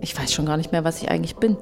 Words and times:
Ich 0.00 0.16
weiß 0.16 0.32
schon 0.32 0.46
gar 0.46 0.56
nicht 0.56 0.72
mehr, 0.72 0.84
was 0.84 1.02
ich 1.02 1.10
eigentlich 1.10 1.36
bin. 1.36 1.56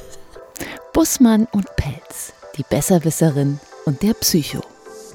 Bussmann 0.92 1.46
und 1.52 1.66
Pelz, 1.76 2.32
die 2.56 2.64
Besserwisserin 2.68 3.60
und 3.84 4.02
der 4.02 4.14
Psycho. 4.14 4.60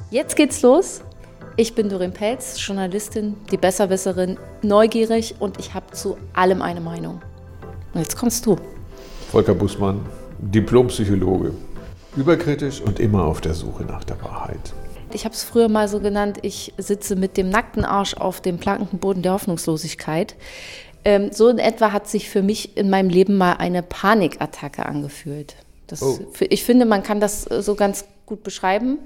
Jetzt 0.10 0.36
geht's 0.36 0.62
los. 0.62 1.02
Ich 1.58 1.74
bin 1.74 1.90
Dorin 1.90 2.14
Pelz, 2.14 2.56
Journalistin, 2.66 3.36
die 3.52 3.58
Besserwisserin, 3.58 4.38
neugierig 4.62 5.36
und 5.40 5.60
ich 5.60 5.74
habe 5.74 5.92
zu 5.92 6.18
allem 6.34 6.62
eine 6.62 6.82
Meinung. 6.82 7.22
Und 7.94 8.02
jetzt 8.02 8.18
kommst 8.18 8.46
du. 8.46 8.58
Volker 9.32 9.54
Bussmann, 9.54 10.06
Diplompsychologe. 10.40 11.54
Überkritisch 12.16 12.82
und 12.82 13.00
immer 13.00 13.24
auf 13.24 13.42
der 13.42 13.54
Suche 13.54 13.84
nach 13.84 14.04
der 14.04 14.22
Wahrheit. 14.22 14.74
Ich 15.14 15.26
habe 15.26 15.34
es 15.34 15.44
früher 15.44 15.68
mal 15.68 15.88
so 15.88 16.00
genannt, 16.00 16.40
ich 16.42 16.74
sitze 16.78 17.16
mit 17.16 17.38
dem 17.38 17.50
nackten 17.50 17.84
Arsch 17.84 18.14
auf 18.14 18.42
dem 18.42 18.58
plankenden 18.58 19.00
Boden 19.00 19.22
der 19.22 19.34
Hoffnungslosigkeit. 19.34 20.36
Ähm, 21.04 21.32
so 21.32 21.50
in 21.50 21.58
etwa 21.58 21.92
hat 21.92 22.08
sich 22.08 22.30
für 22.30 22.42
mich 22.42 22.78
in 22.78 22.90
meinem 22.90 23.10
Leben 23.10 23.38
mal 23.38 23.54
eine 23.54 23.82
Panikattacke 23.82 24.86
angefühlt. 24.86 25.56
Das, 25.88 26.02
oh. 26.02 26.20
ich 26.40 26.64
finde, 26.64 26.86
man 26.86 27.04
kann 27.04 27.20
das 27.20 27.50
äh, 27.50 27.62
so 27.62 27.76
ganz 27.76 28.06
gut 28.26 28.44
beschreiben. 28.44 29.00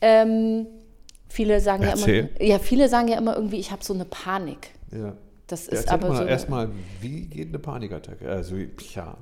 Ähm, 0.00 0.66
viele 1.28 1.60
sagen 1.60 1.82
ja 1.82 1.94
immer, 1.94 2.28
ja, 2.40 2.58
viele 2.58 2.88
sagen 2.88 3.08
ja 3.08 3.18
immer 3.18 3.34
irgendwie, 3.36 3.58
ich 3.58 3.70
habe 3.70 3.84
so 3.84 3.92
eine 3.92 4.04
Panik. 4.04 4.68
Ja. 4.92 5.14
Das 5.46 5.68
ist 5.68 5.88
aber 5.88 6.08
mal, 6.08 6.16
so. 6.16 6.24
Erstmal, 6.24 6.70
wie 7.00 7.22
geht 7.22 7.48
eine 7.48 7.58
Panikattacke? 7.58 8.28
Also, 8.28 8.56
ja. 8.94 9.16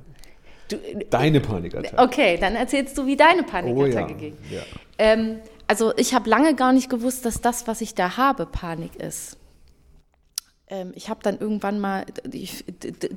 Du, 0.69 0.77
deine 1.11 1.41
Panikattacke. 1.41 2.03
Okay, 2.03 2.39
dann 2.41 2.55
erzählst 2.55 2.97
du, 2.97 3.07
wie 3.07 3.17
deine 3.17 3.43
Panikattacke 3.43 4.13
oh, 4.13 4.15
ja. 4.15 4.17
ging. 4.17 4.37
Ja. 4.51 4.63
Ähm, 4.99 5.41
also 5.67 5.93
ich 5.97 6.15
habe 6.15 6.29
lange 6.29 6.55
gar 6.55 6.73
nicht 6.73 6.89
gewusst, 6.89 7.25
dass 7.25 7.41
das, 7.41 7.67
was 7.67 7.81
ich 7.81 7.95
da 7.95 8.17
habe, 8.17 8.47
Panik 8.47 8.97
ist. 8.97 9.37
Ähm, 10.69 10.93
ich 10.95 11.09
habe 11.09 11.21
dann 11.23 11.39
irgendwann 11.39 11.81
mal, 11.81 12.07
ich 12.31 12.65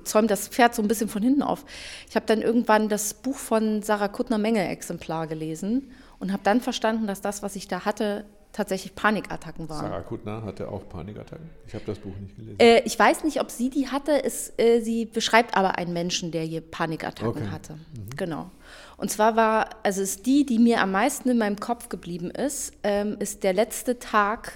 zäume 0.03 0.27
das 0.27 0.47
Pferd 0.47 0.75
so 0.75 0.81
ein 0.81 0.87
bisschen 0.87 1.09
von 1.09 1.21
hinten 1.21 1.41
auf. 1.41 1.65
Ich 2.09 2.15
habe 2.15 2.25
dann 2.25 2.41
irgendwann 2.41 2.89
das 2.89 3.13
Buch 3.13 3.37
von 3.37 3.81
Sarah 3.81 4.09
Kuttner 4.09 4.37
Menge 4.37 4.67
Exemplar 4.67 5.27
gelesen 5.27 5.91
und 6.19 6.31
habe 6.31 6.43
dann 6.43 6.61
verstanden, 6.61 7.07
dass 7.07 7.21
das, 7.21 7.43
was 7.43 7.55
ich 7.55 7.67
da 7.67 7.85
hatte, 7.85 8.25
tatsächlich 8.57 8.95
Panikattacken 8.95 9.69
waren. 9.69 9.81
Sarah 9.81 10.01
Kuttner 10.01 10.43
hatte 10.43 10.69
auch 10.69 10.89
Panikattacken? 10.89 11.49
Ich 11.67 11.75
habe 11.75 11.85
das 11.85 11.99
Buch 11.99 12.15
nicht 12.19 12.35
gelesen. 12.35 12.59
Äh, 12.59 12.81
ich 12.85 12.97
weiß 12.97 13.23
nicht, 13.23 13.39
ob 13.39 13.51
sie 13.51 13.69
die 13.69 13.89
hatte. 13.89 14.23
Es, 14.23 14.51
äh, 14.57 14.81
sie 14.81 15.05
beschreibt 15.05 15.55
aber 15.55 15.77
einen 15.77 15.93
Menschen, 15.93 16.31
der 16.31 16.41
hier 16.41 16.61
Panikattacken 16.61 17.43
okay. 17.43 17.51
hatte. 17.51 17.73
Mhm. 17.73 18.09
Genau. 18.15 18.49
Und 18.97 19.11
zwar 19.11 19.35
war, 19.35 19.69
also 19.83 20.01
ist 20.01 20.25
die, 20.25 20.45
die 20.45 20.57
mir 20.57 20.81
am 20.81 20.91
meisten 20.91 21.29
in 21.29 21.37
meinem 21.37 21.57
Kopf 21.57 21.87
geblieben 21.89 22.31
ist, 22.31 22.73
ähm, 22.83 23.17
ist 23.19 23.43
der 23.43 23.53
letzte 23.53 23.99
Tag 23.99 24.53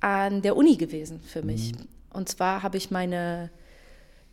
an 0.00 0.42
der 0.42 0.56
Uni 0.56 0.76
gewesen 0.76 1.20
für 1.20 1.42
mich. 1.42 1.72
Mhm. 1.72 1.95
Und 2.16 2.28
zwar 2.30 2.62
habe 2.62 2.78
ich 2.78 2.90
meine 2.90 3.50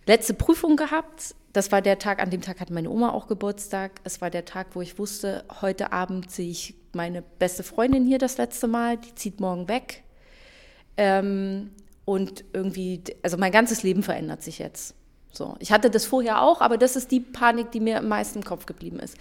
letzte 0.05 0.33
Prüfung 0.33 0.77
gehabt. 0.77 1.35
Das 1.51 1.71
war 1.71 1.81
der 1.81 1.99
Tag, 1.99 2.21
an 2.21 2.29
dem 2.29 2.41
Tag 2.41 2.59
hatte 2.61 2.73
meine 2.73 2.89
Oma 2.89 3.11
auch 3.11 3.27
Geburtstag. 3.27 3.99
Es 4.05 4.21
war 4.21 4.29
der 4.29 4.45
Tag, 4.45 4.67
wo 4.73 4.81
ich 4.81 4.97
wusste, 4.97 5.43
heute 5.61 5.91
Abend 5.91 6.31
sehe 6.31 6.49
ich 6.49 6.75
meine 6.93 7.21
beste 7.21 7.61
Freundin 7.61 8.05
hier 8.05 8.19
das 8.19 8.37
letzte 8.37 8.67
Mal. 8.67 8.97
Die 8.97 9.13
zieht 9.15 9.39
morgen 9.39 9.67
weg. 9.67 10.03
Ähm, 10.95 11.71
und 12.05 12.45
irgendwie, 12.53 13.03
also 13.21 13.37
mein 13.37 13.51
ganzes 13.51 13.83
Leben 13.83 14.01
verändert 14.01 14.43
sich 14.43 14.59
jetzt. 14.59 14.95
So, 15.35 15.55
ich 15.57 15.71
hatte 15.71 15.89
das 15.89 16.05
vorher 16.05 16.43
auch, 16.43 16.61
aber 16.61 16.77
das 16.77 16.95
ist 16.95 17.09
die 17.09 17.19
Panik, 17.19 17.71
die 17.71 17.79
mir 17.79 17.97
am 17.97 18.07
meisten 18.07 18.39
im 18.39 18.45
Kopf 18.45 18.67
geblieben 18.67 18.99
ist. 18.99 19.17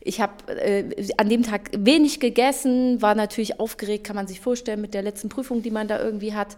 Ich 0.00 0.20
habe 0.20 0.32
äh, 0.48 1.08
an 1.16 1.28
dem 1.28 1.42
Tag 1.42 1.70
wenig 1.76 2.20
gegessen, 2.20 3.02
war 3.02 3.16
natürlich 3.16 3.58
aufgeregt, 3.58 4.04
kann 4.04 4.14
man 4.14 4.28
sich 4.28 4.40
vorstellen, 4.40 4.80
mit 4.80 4.94
der 4.94 5.02
letzten 5.02 5.28
Prüfung, 5.28 5.62
die 5.62 5.72
man 5.72 5.88
da 5.88 6.00
irgendwie 6.00 6.34
hat. 6.34 6.56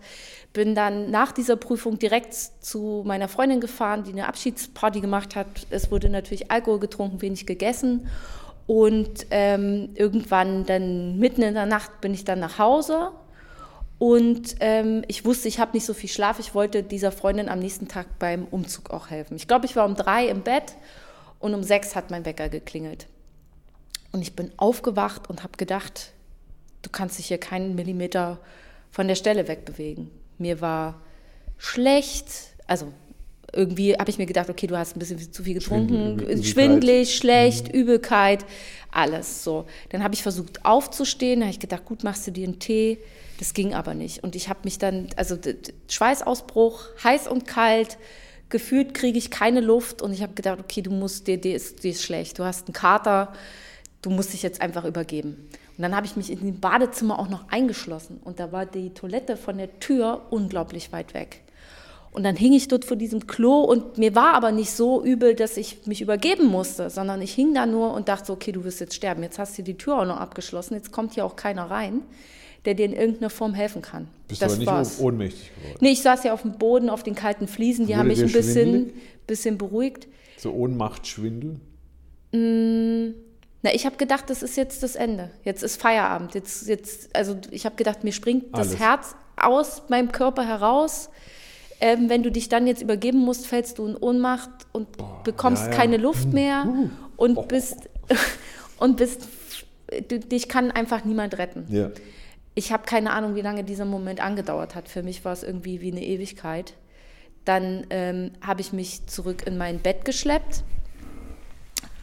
Bin 0.52 0.74
dann 0.74 1.10
nach 1.10 1.32
dieser 1.32 1.56
Prüfung 1.56 1.98
direkt 1.98 2.34
zu 2.34 3.02
meiner 3.06 3.28
Freundin 3.28 3.60
gefahren, 3.60 4.04
die 4.04 4.12
eine 4.12 4.28
Abschiedsparty 4.28 5.00
gemacht 5.00 5.36
hat. 5.36 5.46
Es 5.70 5.90
wurde 5.90 6.10
natürlich 6.10 6.50
Alkohol 6.50 6.78
getrunken, 6.78 7.22
wenig 7.22 7.46
gegessen. 7.46 8.08
Und 8.66 9.24
ähm, 9.30 9.88
irgendwann 9.94 10.66
dann 10.66 11.18
mitten 11.18 11.40
in 11.40 11.54
der 11.54 11.64
Nacht 11.64 12.02
bin 12.02 12.12
ich 12.12 12.26
dann 12.26 12.40
nach 12.40 12.58
Hause 12.58 13.12
und 13.98 14.56
ähm, 14.60 15.02
ich 15.08 15.24
wusste, 15.24 15.48
ich 15.48 15.58
habe 15.58 15.72
nicht 15.72 15.84
so 15.84 15.92
viel 15.92 16.08
Schlaf. 16.08 16.38
Ich 16.38 16.54
wollte 16.54 16.82
dieser 16.82 17.10
Freundin 17.10 17.48
am 17.48 17.58
nächsten 17.58 17.88
Tag 17.88 18.18
beim 18.18 18.44
Umzug 18.44 18.90
auch 18.90 19.10
helfen. 19.10 19.36
Ich 19.36 19.48
glaube, 19.48 19.66
ich 19.66 19.74
war 19.74 19.86
um 19.86 19.96
drei 19.96 20.28
im 20.28 20.42
Bett 20.42 20.76
und 21.40 21.52
um 21.54 21.64
sechs 21.64 21.96
hat 21.96 22.10
mein 22.10 22.24
Wecker 22.24 22.48
geklingelt. 22.48 23.08
Und 24.12 24.22
ich 24.22 24.36
bin 24.36 24.52
aufgewacht 24.56 25.28
und 25.28 25.42
habe 25.42 25.56
gedacht, 25.56 26.12
du 26.82 26.90
kannst 26.90 27.18
dich 27.18 27.26
hier 27.26 27.38
keinen 27.38 27.74
Millimeter 27.74 28.38
von 28.90 29.08
der 29.08 29.16
Stelle 29.16 29.48
wegbewegen. 29.48 30.10
Mir 30.38 30.60
war 30.60 31.00
schlecht, 31.56 32.28
also 32.68 32.92
irgendwie 33.52 33.94
habe 33.94 34.10
ich 34.10 34.18
mir 34.18 34.26
gedacht, 34.26 34.50
okay, 34.50 34.66
du 34.66 34.76
hast 34.76 34.96
ein 34.96 34.98
bisschen 34.98 35.32
zu 35.32 35.42
viel 35.42 35.54
getrunken, 35.54 36.18
Schwindel, 36.18 36.44
schwindlig, 36.44 37.16
schlecht, 37.16 37.68
mhm. 37.68 37.80
Übelkeit, 37.80 38.44
alles 38.90 39.44
so. 39.44 39.66
Dann 39.90 40.02
habe 40.02 40.14
ich 40.14 40.22
versucht 40.22 40.64
aufzustehen, 40.64 41.40
habe 41.40 41.50
ich 41.50 41.60
gedacht, 41.60 41.84
gut, 41.84 42.04
machst 42.04 42.26
du 42.26 42.30
dir 42.30 42.46
einen 42.46 42.58
Tee. 42.58 42.98
Das 43.38 43.54
ging 43.54 43.72
aber 43.72 43.94
nicht. 43.94 44.22
Und 44.24 44.34
ich 44.34 44.48
habe 44.48 44.60
mich 44.64 44.78
dann, 44.78 45.08
also 45.16 45.38
Schweißausbruch, 45.88 46.84
heiß 47.02 47.28
und 47.28 47.46
kalt, 47.46 47.96
gefühlt 48.48 48.94
kriege 48.94 49.18
ich 49.18 49.30
keine 49.30 49.60
Luft 49.60 50.02
und 50.02 50.12
ich 50.12 50.22
habe 50.22 50.34
gedacht, 50.34 50.58
okay, 50.58 50.82
du 50.82 50.90
musst, 50.90 51.26
dir, 51.26 51.38
dir, 51.38 51.54
ist, 51.54 51.84
dir 51.84 51.92
ist 51.92 52.02
schlecht, 52.02 52.38
du 52.38 52.44
hast 52.44 52.66
einen 52.66 52.72
Kater, 52.72 53.32
du 54.02 54.10
musst 54.10 54.32
dich 54.32 54.42
jetzt 54.42 54.60
einfach 54.60 54.84
übergeben. 54.84 55.48
Und 55.76 55.82
dann 55.82 55.94
habe 55.94 56.06
ich 56.06 56.16
mich 56.16 56.30
in 56.30 56.40
dem 56.40 56.60
Badezimmer 56.60 57.18
auch 57.18 57.28
noch 57.28 57.48
eingeschlossen 57.50 58.20
und 58.24 58.40
da 58.40 58.50
war 58.50 58.66
die 58.66 58.90
Toilette 58.90 59.36
von 59.36 59.58
der 59.58 59.78
Tür 59.78 60.26
unglaublich 60.30 60.92
weit 60.92 61.14
weg. 61.14 61.42
Und 62.10 62.24
dann 62.24 62.36
hing 62.36 62.52
ich 62.52 62.68
dort 62.68 62.84
vor 62.84 62.96
diesem 62.96 63.26
Klo 63.26 63.60
und 63.60 63.98
mir 63.98 64.14
war 64.14 64.34
aber 64.34 64.50
nicht 64.50 64.70
so 64.70 65.04
übel, 65.04 65.34
dass 65.34 65.56
ich 65.56 65.86
mich 65.86 66.00
übergeben 66.00 66.46
musste, 66.46 66.90
sondern 66.90 67.20
ich 67.20 67.32
hing 67.32 67.54
da 67.54 67.66
nur 67.66 67.92
und 67.92 68.08
dachte 68.08 68.26
so, 68.26 68.32
okay, 68.32 68.52
du 68.52 68.64
wirst 68.64 68.80
jetzt 68.80 68.94
sterben. 68.94 69.22
Jetzt 69.22 69.38
hast 69.38 69.58
du 69.58 69.62
die 69.62 69.76
Tür 69.76 70.00
auch 70.00 70.06
noch 70.06 70.16
abgeschlossen, 70.16 70.74
jetzt 70.74 70.90
kommt 70.90 71.14
hier 71.14 71.24
auch 71.24 71.36
keiner 71.36 71.70
rein, 71.70 72.02
der 72.64 72.74
dir 72.74 72.86
in 72.86 72.92
irgendeiner 72.94 73.30
Form 73.30 73.54
helfen 73.54 73.82
kann. 73.82 74.08
Bist 74.26 74.42
das 74.42 74.52
aber 74.52 74.58
nicht 74.58 74.66
war's. 74.68 75.00
ohnmächtig 75.00 75.52
geworden? 75.54 75.78
Nee, 75.80 75.90
ich 75.90 76.02
saß 76.02 76.24
ja 76.24 76.32
auf 76.32 76.42
dem 76.42 76.52
Boden, 76.52 76.90
auf 76.90 77.02
den 77.02 77.14
kalten 77.14 77.46
Fliesen, 77.46 77.86
die 77.86 77.92
Wurde 77.92 77.98
haben 78.00 78.08
mich 78.08 78.22
ein 78.22 78.32
bisschen, 78.32 78.92
bisschen 79.26 79.58
beruhigt. 79.58 80.08
So 80.38 80.52
Ohnmachtschwindel? 80.52 81.60
Mm, 82.32 83.14
na, 83.62 83.74
ich 83.74 83.86
habe 83.86 83.96
gedacht, 83.96 84.30
das 84.30 84.42
ist 84.42 84.56
jetzt 84.56 84.82
das 84.82 84.96
Ende. 84.96 85.30
Jetzt 85.44 85.62
ist 85.62 85.80
Feierabend. 85.80 86.34
Jetzt, 86.34 86.68
jetzt, 86.68 87.14
also 87.14 87.36
ich 87.50 87.64
habe 87.64 87.76
gedacht, 87.76 88.04
mir 88.04 88.12
springt 88.12 88.46
Alles. 88.52 88.70
das 88.70 88.80
Herz 88.80 89.16
aus 89.36 89.82
meinem 89.88 90.12
Körper 90.12 90.46
heraus. 90.46 91.10
Ähm, 91.80 92.08
wenn 92.08 92.22
du 92.22 92.32
dich 92.32 92.48
dann 92.48 92.66
jetzt 92.66 92.82
übergeben 92.82 93.18
musst, 93.18 93.46
fällst 93.46 93.78
du 93.78 93.86
in 93.86 93.96
Ohnmacht 93.96 94.50
und 94.72 94.96
Boah, 94.96 95.20
bekommst 95.24 95.66
ja, 95.66 95.70
ja. 95.70 95.76
keine 95.76 95.96
Luft 95.96 96.32
mehr 96.32 96.66
uh, 96.66 96.90
und 97.16 97.48
bist 97.48 97.88
und 98.78 98.96
bist 98.96 99.28
du, 100.08 100.18
dich 100.18 100.48
kann 100.48 100.70
einfach 100.70 101.04
niemand 101.04 101.38
retten. 101.38 101.66
Ja. 101.68 101.90
Ich 102.54 102.72
habe 102.72 102.84
keine 102.84 103.12
Ahnung, 103.12 103.36
wie 103.36 103.42
lange 103.42 103.62
dieser 103.62 103.84
Moment 103.84 104.20
angedauert 104.20 104.74
hat. 104.74 104.88
Für 104.88 105.02
mich 105.04 105.24
war 105.24 105.32
es 105.32 105.44
irgendwie 105.44 105.80
wie 105.80 105.92
eine 105.92 106.04
Ewigkeit. 106.04 106.74
Dann 107.44 107.86
ähm, 107.90 108.32
habe 108.40 108.60
ich 108.60 108.72
mich 108.72 109.06
zurück 109.06 109.46
in 109.46 109.56
mein 109.56 109.78
Bett 109.78 110.04
geschleppt 110.04 110.64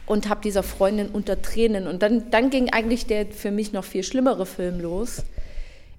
und 0.06 0.28
habe 0.28 0.40
dieser 0.40 0.62
Freundin 0.62 1.08
unter 1.08 1.42
Tränen 1.42 1.86
und 1.86 2.02
dann, 2.02 2.30
dann 2.30 2.50
ging 2.50 2.72
eigentlich 2.72 3.06
der 3.06 3.26
für 3.26 3.50
mich 3.50 3.72
noch 3.72 3.84
viel 3.84 4.02
schlimmere 4.02 4.46
Film 4.46 4.80
los. 4.80 5.24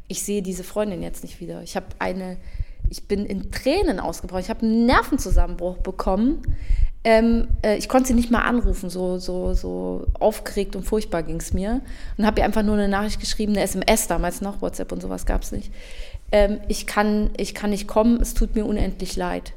Ich 0.07 0.23
sehe 0.23 0.41
diese 0.41 0.63
Freundin 0.63 1.03
jetzt 1.03 1.23
nicht 1.23 1.39
wieder. 1.39 1.61
Ich 1.61 1.75
habe 1.75 1.87
eine 1.99 2.37
ich 2.89 3.07
bin 3.07 3.25
in 3.25 3.51
Tränen 3.51 3.99
ausgebrochen. 3.99 4.41
Ich 4.41 4.49
habe 4.49 4.61
einen 4.61 4.85
Nervenzusammenbruch 4.85 5.77
bekommen. 5.77 6.41
Ähm, 7.03 7.47
äh, 7.63 7.77
ich 7.77 7.87
konnte 7.87 8.09
sie 8.09 8.13
nicht 8.13 8.31
mal 8.31 8.41
anrufen, 8.41 8.89
so, 8.89 9.17
so, 9.17 9.53
so 9.53 10.07
aufgeregt 10.19 10.75
und 10.75 10.83
furchtbar 10.83 11.23
ging 11.23 11.37
es 11.37 11.53
mir. 11.53 11.81
Und 12.17 12.25
habe 12.25 12.39
ihr 12.39 12.45
einfach 12.45 12.63
nur 12.63 12.75
eine 12.75 12.87
Nachricht 12.87 13.19
geschrieben, 13.19 13.53
eine 13.53 13.61
SMS 13.61 14.07
damals 14.07 14.41
noch, 14.41 14.61
WhatsApp 14.61 14.91
und 14.91 15.01
sowas 15.01 15.25
gab 15.25 15.43
es 15.43 15.51
nicht. 15.51 15.71
Ähm, 16.31 16.59
ich, 16.67 16.85
kann, 16.85 17.29
ich 17.37 17.53
kann 17.53 17.69
nicht 17.69 17.87
kommen, 17.87 18.19
es 18.19 18.33
tut 18.33 18.55
mir 18.55 18.65
unendlich 18.65 19.15
leid. 19.15 19.53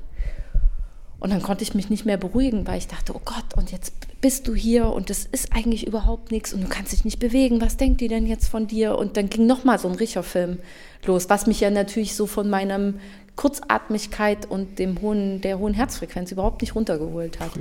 Und 1.20 1.30
dann 1.30 1.42
konnte 1.42 1.62
ich 1.62 1.74
mich 1.74 1.90
nicht 1.90 2.06
mehr 2.06 2.16
beruhigen, 2.16 2.66
weil 2.66 2.78
ich 2.78 2.88
dachte, 2.88 3.14
oh 3.14 3.20
Gott, 3.22 3.54
und 3.54 3.70
jetzt 3.72 3.92
bist 4.22 4.48
du 4.48 4.54
hier 4.54 4.86
und 4.86 5.10
das 5.10 5.26
ist 5.30 5.52
eigentlich 5.52 5.86
überhaupt 5.86 6.30
nichts 6.30 6.54
und 6.54 6.62
du 6.62 6.68
kannst 6.68 6.92
dich 6.92 7.04
nicht 7.04 7.18
bewegen. 7.18 7.60
Was 7.60 7.76
denkt 7.76 8.00
die 8.00 8.08
denn 8.08 8.26
jetzt 8.26 8.48
von 8.48 8.66
dir? 8.66 8.96
Und 8.96 9.16
dann 9.16 9.28
ging 9.28 9.46
nochmal 9.46 9.78
so 9.78 9.88
ein 9.88 9.94
Richer-Film 9.94 10.58
los, 11.04 11.28
was 11.28 11.46
mich 11.46 11.60
ja 11.60 11.70
natürlich 11.70 12.14
so 12.14 12.26
von 12.26 12.48
meinem 12.48 13.00
Kurzatmigkeit 13.36 14.46
und 14.46 14.78
dem 14.78 15.00
hohen, 15.00 15.40
der 15.40 15.58
hohen 15.58 15.74
Herzfrequenz 15.74 16.32
überhaupt 16.32 16.60
nicht 16.60 16.74
runtergeholt 16.74 17.40
hat. 17.40 17.52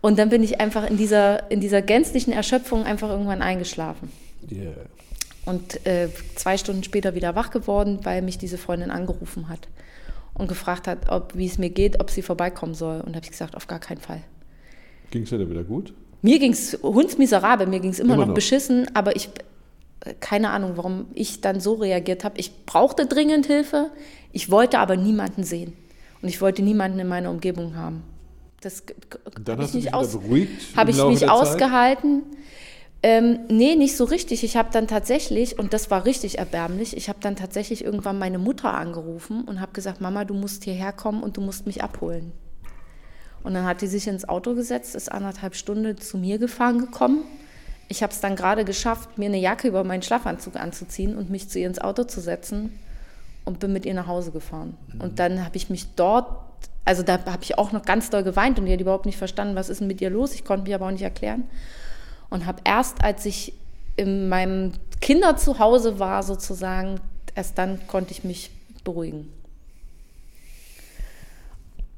Und 0.00 0.18
dann 0.18 0.30
bin 0.30 0.42
ich 0.42 0.60
einfach 0.60 0.88
in 0.88 0.96
dieser, 0.96 1.50
in 1.50 1.60
dieser 1.60 1.82
gänzlichen 1.82 2.32
Erschöpfung 2.32 2.84
einfach 2.84 3.10
irgendwann 3.10 3.42
eingeschlafen. 3.42 4.10
Yeah. 4.50 4.72
Und 5.44 5.86
äh, 5.86 6.08
zwei 6.36 6.56
Stunden 6.56 6.82
später 6.82 7.14
wieder 7.14 7.34
wach 7.34 7.50
geworden, 7.50 8.00
weil 8.04 8.22
mich 8.22 8.38
diese 8.38 8.56
Freundin 8.56 8.90
angerufen 8.90 9.48
hat 9.48 9.68
und 10.34 10.48
gefragt 10.48 10.86
hat, 10.86 11.10
ob, 11.10 11.36
wie 11.36 11.46
es 11.46 11.58
mir 11.58 11.70
geht, 11.70 12.00
ob 12.00 12.10
sie 12.10 12.22
vorbeikommen 12.22 12.74
soll. 12.74 13.00
Und 13.00 13.08
da 13.08 13.16
habe 13.16 13.24
ich 13.24 13.30
gesagt, 13.30 13.56
auf 13.56 13.66
gar 13.66 13.78
keinen 13.78 14.00
Fall. 14.00 14.22
Ging 15.10 15.24
es 15.24 15.30
dir 15.30 15.50
wieder 15.50 15.64
gut? 15.64 15.92
Mir 16.22 16.38
ging 16.38 16.52
es 16.52 16.78
hundsmiserabel, 16.82 17.66
mir 17.66 17.80
ging 17.80 17.90
es 17.90 17.98
immer, 17.98 18.14
immer 18.14 18.22
noch, 18.22 18.28
noch 18.28 18.34
beschissen, 18.34 18.86
aber 18.94 19.16
ich, 19.16 19.30
keine 20.20 20.50
Ahnung, 20.50 20.72
warum 20.76 21.06
ich 21.14 21.40
dann 21.40 21.60
so 21.60 21.74
reagiert 21.74 22.24
habe. 22.24 22.38
Ich 22.38 22.64
brauchte 22.66 23.06
dringend 23.06 23.46
Hilfe, 23.46 23.90
ich 24.32 24.50
wollte 24.50 24.78
aber 24.78 24.96
niemanden 24.96 25.44
sehen. 25.44 25.74
Und 26.22 26.28
ich 26.28 26.40
wollte 26.40 26.62
niemanden 26.62 26.98
in 26.98 27.08
meiner 27.08 27.30
Umgebung 27.30 27.76
haben. 27.76 28.02
Das 28.60 28.82
hast 29.46 29.74
du 29.74 29.78
dich 29.78 29.94
aus. 29.94 30.18
Habe 30.76 30.90
ich 30.90 31.02
mich 31.02 31.28
ausgehalten. 31.28 32.22
Ähm, 33.02 33.40
nee, 33.48 33.76
nicht 33.76 33.96
so 33.96 34.04
richtig. 34.04 34.44
Ich 34.44 34.56
habe 34.56 34.68
dann 34.70 34.86
tatsächlich, 34.86 35.58
und 35.58 35.72
das 35.72 35.90
war 35.90 36.04
richtig 36.04 36.38
erbärmlich, 36.38 36.94
ich 36.94 37.08
habe 37.08 37.18
dann 37.22 37.34
tatsächlich 37.34 37.82
irgendwann 37.82 38.18
meine 38.18 38.38
Mutter 38.38 38.74
angerufen 38.74 39.44
und 39.44 39.60
habe 39.62 39.72
gesagt, 39.72 40.02
Mama, 40.02 40.26
du 40.26 40.34
musst 40.34 40.64
hierher 40.64 40.92
kommen 40.92 41.22
und 41.22 41.38
du 41.38 41.40
musst 41.40 41.66
mich 41.66 41.82
abholen. 41.82 42.32
Und 43.42 43.54
dann 43.54 43.64
hat 43.64 43.80
die 43.80 43.86
sich 43.86 44.06
ins 44.06 44.28
Auto 44.28 44.54
gesetzt, 44.54 44.94
ist 44.94 45.10
anderthalb 45.10 45.54
Stunden 45.54 45.96
zu 45.96 46.18
mir 46.18 46.38
gefahren 46.38 46.78
gekommen. 46.78 47.24
Ich 47.90 48.04
habe 48.04 48.12
es 48.12 48.20
dann 48.20 48.36
gerade 48.36 48.64
geschafft, 48.64 49.18
mir 49.18 49.26
eine 49.26 49.38
Jacke 49.38 49.66
über 49.66 49.82
meinen 49.82 50.02
Schlafanzug 50.02 50.54
anzuziehen 50.54 51.16
und 51.16 51.28
mich 51.28 51.50
zu 51.50 51.58
ihr 51.58 51.66
ins 51.66 51.80
Auto 51.80 52.04
zu 52.04 52.20
setzen 52.20 52.78
und 53.44 53.58
bin 53.58 53.72
mit 53.72 53.84
ihr 53.84 53.94
nach 53.94 54.06
Hause 54.06 54.30
gefahren. 54.30 54.76
Mhm. 54.92 55.00
Und 55.00 55.18
dann 55.18 55.44
habe 55.44 55.56
ich 55.56 55.70
mich 55.70 55.96
dort, 55.96 56.28
also 56.84 57.02
da 57.02 57.18
habe 57.26 57.42
ich 57.42 57.58
auch 57.58 57.72
noch 57.72 57.82
ganz 57.84 58.08
doll 58.08 58.22
geweint 58.22 58.60
und 58.60 58.66
die 58.66 58.72
hat 58.72 58.80
überhaupt 58.80 59.06
nicht 59.06 59.18
verstanden, 59.18 59.56
was 59.56 59.68
ist 59.68 59.80
denn 59.80 59.88
mit 59.88 60.00
ihr 60.00 60.08
los. 60.08 60.34
Ich 60.34 60.44
konnte 60.44 60.64
mich 60.64 60.74
aber 60.74 60.86
auch 60.86 60.92
nicht 60.92 61.02
erklären 61.02 61.44
und 62.28 62.46
habe 62.46 62.60
erst, 62.64 63.02
als 63.02 63.26
ich 63.26 63.54
in 63.96 64.28
meinem 64.28 64.70
Kinderzuhause 65.00 65.98
war, 65.98 66.22
sozusagen, 66.22 67.00
erst 67.34 67.58
dann 67.58 67.84
konnte 67.88 68.12
ich 68.12 68.22
mich 68.22 68.52
beruhigen. 68.84 69.32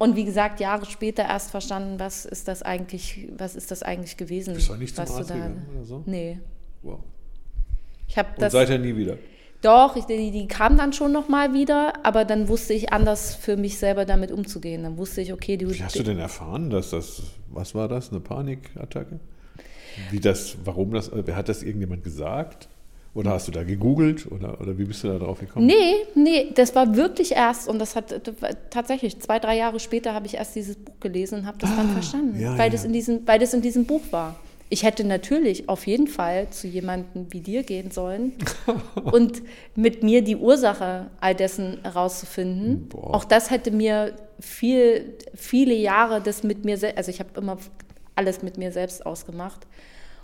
Und 0.02 0.16
wie 0.16 0.24
gesagt, 0.24 0.58
Jahre 0.58 0.84
später 0.84 1.22
erst 1.22 1.52
verstanden, 1.52 2.00
was 2.00 2.24
ist 2.24 2.48
das 2.48 2.64
eigentlich, 2.64 3.28
was 3.38 3.54
ist 3.54 3.70
das 3.70 3.84
eigentlich 3.84 4.16
gewesen? 4.16 4.54
Bist 4.54 4.68
du 4.68 4.74
nicht 4.74 4.96
zum 4.96 5.04
Arzt 5.04 5.28
gegangen 5.28 5.64
oder 5.72 5.84
so? 5.84 6.02
Nee. 6.06 6.40
Wow. 6.82 6.98
Ich 8.08 8.18
habe 8.18 8.30
das. 8.36 8.52
Und 8.52 8.58
seither 8.58 8.80
nie 8.80 8.96
wieder. 8.96 9.16
Doch, 9.60 9.94
ich, 9.94 10.06
die, 10.06 10.32
die 10.32 10.48
kam 10.48 10.76
dann 10.76 10.92
schon 10.92 11.12
noch 11.12 11.28
mal 11.28 11.54
wieder, 11.54 12.04
aber 12.04 12.24
dann 12.24 12.48
wusste 12.48 12.72
ich 12.72 12.92
anders 12.92 13.36
für 13.36 13.56
mich 13.56 13.78
selber 13.78 14.04
damit 14.04 14.32
umzugehen. 14.32 14.82
Dann 14.82 14.98
wusste 14.98 15.20
ich, 15.20 15.32
okay, 15.32 15.56
die. 15.56 15.70
Wie 15.70 15.84
hast 15.84 15.96
du 15.96 16.02
denn 16.02 16.18
erfahren, 16.18 16.68
dass 16.68 16.90
das, 16.90 17.22
was 17.52 17.72
war 17.76 17.86
das, 17.86 18.10
eine 18.10 18.18
Panikattacke? 18.18 19.20
Wie 20.10 20.18
das, 20.18 20.56
warum 20.64 20.94
das, 20.94 21.12
hat 21.12 21.48
das 21.48 21.62
irgendjemand 21.62 22.02
gesagt? 22.02 22.68
Oder 23.14 23.32
hast 23.32 23.46
du 23.46 23.52
da 23.52 23.62
gegoogelt 23.62 24.30
oder, 24.30 24.58
oder 24.60 24.78
wie 24.78 24.84
bist 24.84 25.04
du 25.04 25.08
da 25.08 25.18
drauf 25.18 25.38
gekommen? 25.38 25.66
Nee, 25.66 26.06
nee, 26.14 26.50
das 26.54 26.74
war 26.74 26.96
wirklich 26.96 27.32
erst 27.32 27.68
und 27.68 27.78
das 27.78 27.94
hat 27.94 28.26
das 28.26 28.34
tatsächlich 28.70 29.20
zwei, 29.20 29.38
drei 29.38 29.56
Jahre 29.56 29.80
später 29.80 30.14
habe 30.14 30.26
ich 30.26 30.34
erst 30.34 30.56
dieses 30.56 30.76
Buch 30.76 30.98
gelesen 30.98 31.40
und 31.40 31.46
habe 31.46 31.58
das 31.58 31.70
ah, 31.70 31.76
dann 31.76 31.92
verstanden, 31.92 32.40
ja, 32.40 32.52
weil, 32.52 32.66
ja. 32.66 32.70
Das 32.70 32.84
in 32.86 32.92
diesem, 32.94 33.26
weil 33.26 33.38
das 33.38 33.52
in 33.52 33.60
diesem 33.60 33.84
Buch 33.84 34.00
war. 34.10 34.36
Ich 34.70 34.84
hätte 34.84 35.04
natürlich 35.04 35.68
auf 35.68 35.86
jeden 35.86 36.06
Fall 36.06 36.48
zu 36.48 36.66
jemandem 36.66 37.26
wie 37.28 37.40
dir 37.40 37.62
gehen 37.62 37.90
sollen 37.90 38.32
und 39.04 39.42
mit 39.74 40.02
mir 40.02 40.22
die 40.22 40.36
Ursache 40.36 41.10
all 41.20 41.34
dessen 41.34 41.80
herauszufinden. 41.82 42.88
Auch 42.94 43.24
das 43.24 43.50
hätte 43.50 43.70
mir 43.70 44.16
viel, 44.40 45.18
viele 45.34 45.74
Jahre 45.74 46.22
das 46.22 46.42
mit 46.42 46.64
mir, 46.64 46.78
also 46.96 47.10
ich 47.10 47.20
habe 47.20 47.28
immer 47.36 47.58
alles 48.14 48.42
mit 48.42 48.56
mir 48.56 48.72
selbst 48.72 49.04
ausgemacht. 49.04 49.66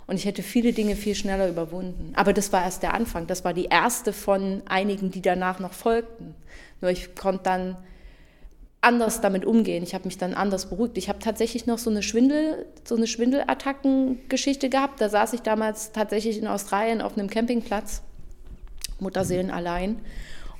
Und 0.09 0.15
ich 0.15 0.25
hätte 0.25 0.41
viele 0.41 0.73
Dinge 0.73 0.95
viel 0.95 1.13
schneller 1.13 1.47
überwunden. 1.47 2.13
Aber 2.15 2.33
das 2.33 2.51
war 2.51 2.63
erst 2.63 2.81
der 2.81 2.95
Anfang. 2.95 3.27
Das 3.27 3.45
war 3.45 3.53
die 3.53 3.65
erste 3.65 4.11
von 4.11 4.63
einigen, 4.65 5.11
die 5.11 5.21
danach 5.21 5.59
noch 5.59 5.73
folgten. 5.73 6.33
Nur 6.81 6.89
ich 6.89 7.13
konnte 7.13 7.43
dann 7.43 7.77
anders 8.81 9.21
damit 9.21 9.45
umgehen. 9.45 9.83
Ich 9.83 9.93
habe 9.93 10.05
mich 10.05 10.17
dann 10.17 10.33
anders 10.33 10.67
beruhigt. 10.67 10.97
Ich 10.97 11.09
habe 11.09 11.19
tatsächlich 11.19 11.67
noch 11.67 11.77
so 11.77 11.91
eine 11.91 12.01
Schwindel, 12.01 12.65
so 12.85 12.95
eine 12.95 13.05
Schwindelattacken-Geschichte 13.05 14.69
gehabt. 14.69 14.99
Da 14.99 15.09
saß 15.09 15.33
ich 15.33 15.41
damals 15.41 15.91
tatsächlich 15.91 16.39
in 16.39 16.47
Australien 16.47 17.01
auf 17.01 17.15
einem 17.15 17.29
Campingplatz, 17.29 18.01
Mutterseelen 18.99 19.51
allein. 19.51 19.99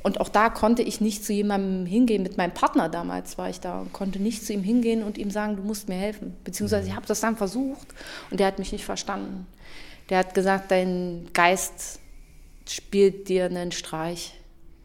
Und 0.02 0.22
auch 0.22 0.30
da 0.30 0.50
konnte 0.50 0.82
ich 0.82 1.02
nicht 1.02 1.26
zu 1.26 1.34
jemandem 1.34 1.86
hingehen. 1.86 2.24
Mit 2.24 2.38
meinem 2.38 2.54
Partner 2.54 2.88
damals 2.88 3.38
war 3.38 3.50
ich 3.50 3.60
da 3.60 3.82
und 3.82 3.92
konnte 3.92 4.20
nicht 4.20 4.46
zu 4.46 4.54
ihm 4.54 4.64
hingehen 4.64 5.04
und 5.04 5.18
ihm 5.18 5.30
sagen, 5.30 5.58
du 5.58 5.64
musst 5.64 5.90
mir 5.90 5.96
helfen. 5.96 6.36
Beziehungsweise 6.44 6.88
ich 6.88 6.96
habe 6.96 7.06
das 7.06 7.20
dann 7.20 7.36
versucht 7.36 7.88
und 8.32 8.40
der 8.40 8.48
hat 8.48 8.60
mich 8.60 8.72
nicht 8.72 8.86
verstanden. 8.86 9.46
Der 10.10 10.20
hat 10.20 10.34
gesagt, 10.34 10.72
dein 10.72 11.28
Geist 11.34 12.00
spielt 12.68 13.28
dir 13.28 13.46
einen 13.46 13.72
Streich. 13.72 14.34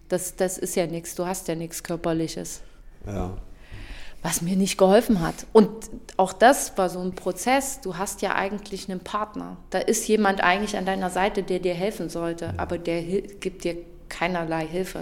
Das, 0.09 0.37
das 0.37 0.59
ist 0.59 0.75
ja 0.75 0.87
nichts, 0.87 1.15
du 1.15 1.27
hast 1.27 1.49
ja 1.49 1.55
nichts 1.55 1.83
Körperliches. 1.83 2.63
Ja. 3.07 3.37
Was 4.23 4.43
mir 4.43 4.57
nicht 4.57 4.79
geholfen 4.79 5.21
hat. 5.21 5.47
Und 5.53 5.69
auch 6.17 6.33
das 6.33 6.77
war 6.79 6.89
so 6.89 6.99
ein 7.01 7.15
Prozess. 7.15 7.81
Du 7.83 7.99
hast 7.99 8.23
ja 8.23 8.35
eigentlich 8.35 8.91
einen 8.91 9.01
Partner. 9.01 9.59
Da 9.69 9.79
ist 9.79 10.09
jemand 10.09 10.43
eigentlich 10.43 10.79
an 10.79 10.87
deiner 10.87 11.11
Seite, 11.11 11.43
der 11.43 11.59
dir 11.59 11.75
helfen 11.75 12.09
sollte, 12.09 12.55
aber 12.57 12.79
der 12.79 13.03
gibt 13.03 13.65
dir 13.65 13.77
keinerlei 14.15 14.67
Hilfe. 14.67 15.01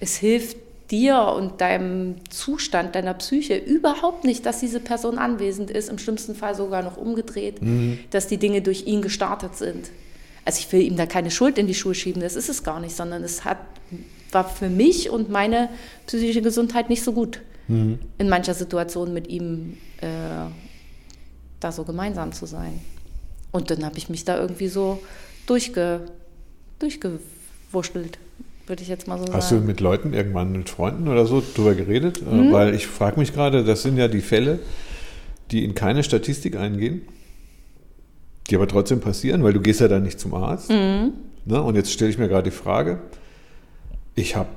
Es 0.00 0.16
hilft 0.16 0.56
dir 0.90 1.34
und 1.36 1.60
deinem 1.60 2.16
Zustand, 2.30 2.94
deiner 2.94 3.14
Psyche 3.14 3.56
überhaupt 3.56 4.24
nicht, 4.24 4.46
dass 4.46 4.60
diese 4.60 4.80
Person 4.80 5.18
anwesend 5.18 5.70
ist, 5.70 5.88
im 5.88 5.98
schlimmsten 5.98 6.34
Fall 6.34 6.54
sogar 6.54 6.82
noch 6.82 6.96
umgedreht, 6.96 7.60
mhm. 7.60 7.98
dass 8.10 8.28
die 8.28 8.38
Dinge 8.38 8.62
durch 8.62 8.86
ihn 8.86 9.02
gestartet 9.02 9.56
sind. 9.56 9.90
Also 10.44 10.60
ich 10.60 10.72
will 10.72 10.82
ihm 10.82 10.96
da 10.96 11.06
keine 11.06 11.32
Schuld 11.32 11.58
in 11.58 11.66
die 11.66 11.74
Schuhe 11.74 11.94
schieben, 11.94 12.22
das 12.22 12.36
ist 12.36 12.48
es 12.48 12.62
gar 12.62 12.78
nicht, 12.78 12.94
sondern 12.94 13.24
es 13.24 13.44
hat, 13.44 13.58
war 14.30 14.48
für 14.48 14.68
mich 14.68 15.10
und 15.10 15.28
meine 15.28 15.70
psychische 16.06 16.42
Gesundheit 16.42 16.88
nicht 16.88 17.02
so 17.02 17.12
gut, 17.12 17.40
mhm. 17.66 17.98
in 18.18 18.28
mancher 18.28 18.54
Situation 18.54 19.12
mit 19.12 19.26
ihm 19.26 19.76
äh, 20.00 20.06
da 21.58 21.72
so 21.72 21.82
gemeinsam 21.82 22.30
zu 22.30 22.46
sein. 22.46 22.80
Und 23.50 23.70
dann 23.70 23.84
habe 23.84 23.98
ich 23.98 24.08
mich 24.08 24.24
da 24.24 24.38
irgendwie 24.38 24.68
so 24.68 25.02
durchge, 25.46 26.02
durchgewurschtelt 26.78 28.18
würde 28.66 28.82
ich 28.82 28.88
jetzt 28.88 29.06
mal 29.06 29.16
so 29.16 29.22
Hast 29.22 29.26
sagen. 29.26 29.42
Hast 29.42 29.52
du 29.52 29.56
mit 29.56 29.80
Leuten 29.80 30.12
irgendwann, 30.12 30.52
mit 30.52 30.68
Freunden 30.68 31.08
oder 31.08 31.26
so 31.26 31.42
drüber 31.54 31.74
geredet? 31.74 32.20
Mhm. 32.22 32.52
Weil 32.52 32.74
ich 32.74 32.86
frage 32.86 33.18
mich 33.18 33.32
gerade, 33.32 33.64
das 33.64 33.82
sind 33.82 33.96
ja 33.96 34.08
die 34.08 34.20
Fälle, 34.20 34.58
die 35.50 35.64
in 35.64 35.74
keine 35.74 36.02
Statistik 36.02 36.56
eingehen, 36.56 37.02
die 38.50 38.56
aber 38.56 38.68
trotzdem 38.68 39.00
passieren, 39.00 39.42
weil 39.42 39.52
du 39.52 39.60
gehst 39.60 39.80
ja 39.80 39.88
dann 39.88 40.02
nicht 40.02 40.18
zum 40.18 40.34
Arzt. 40.34 40.70
Mhm. 40.70 41.12
Ne? 41.44 41.62
Und 41.62 41.76
jetzt 41.76 41.92
stelle 41.92 42.10
ich 42.10 42.18
mir 42.18 42.28
gerade 42.28 42.50
die 42.50 42.56
Frage, 42.56 43.00
ich 44.14 44.36
habe 44.36 44.48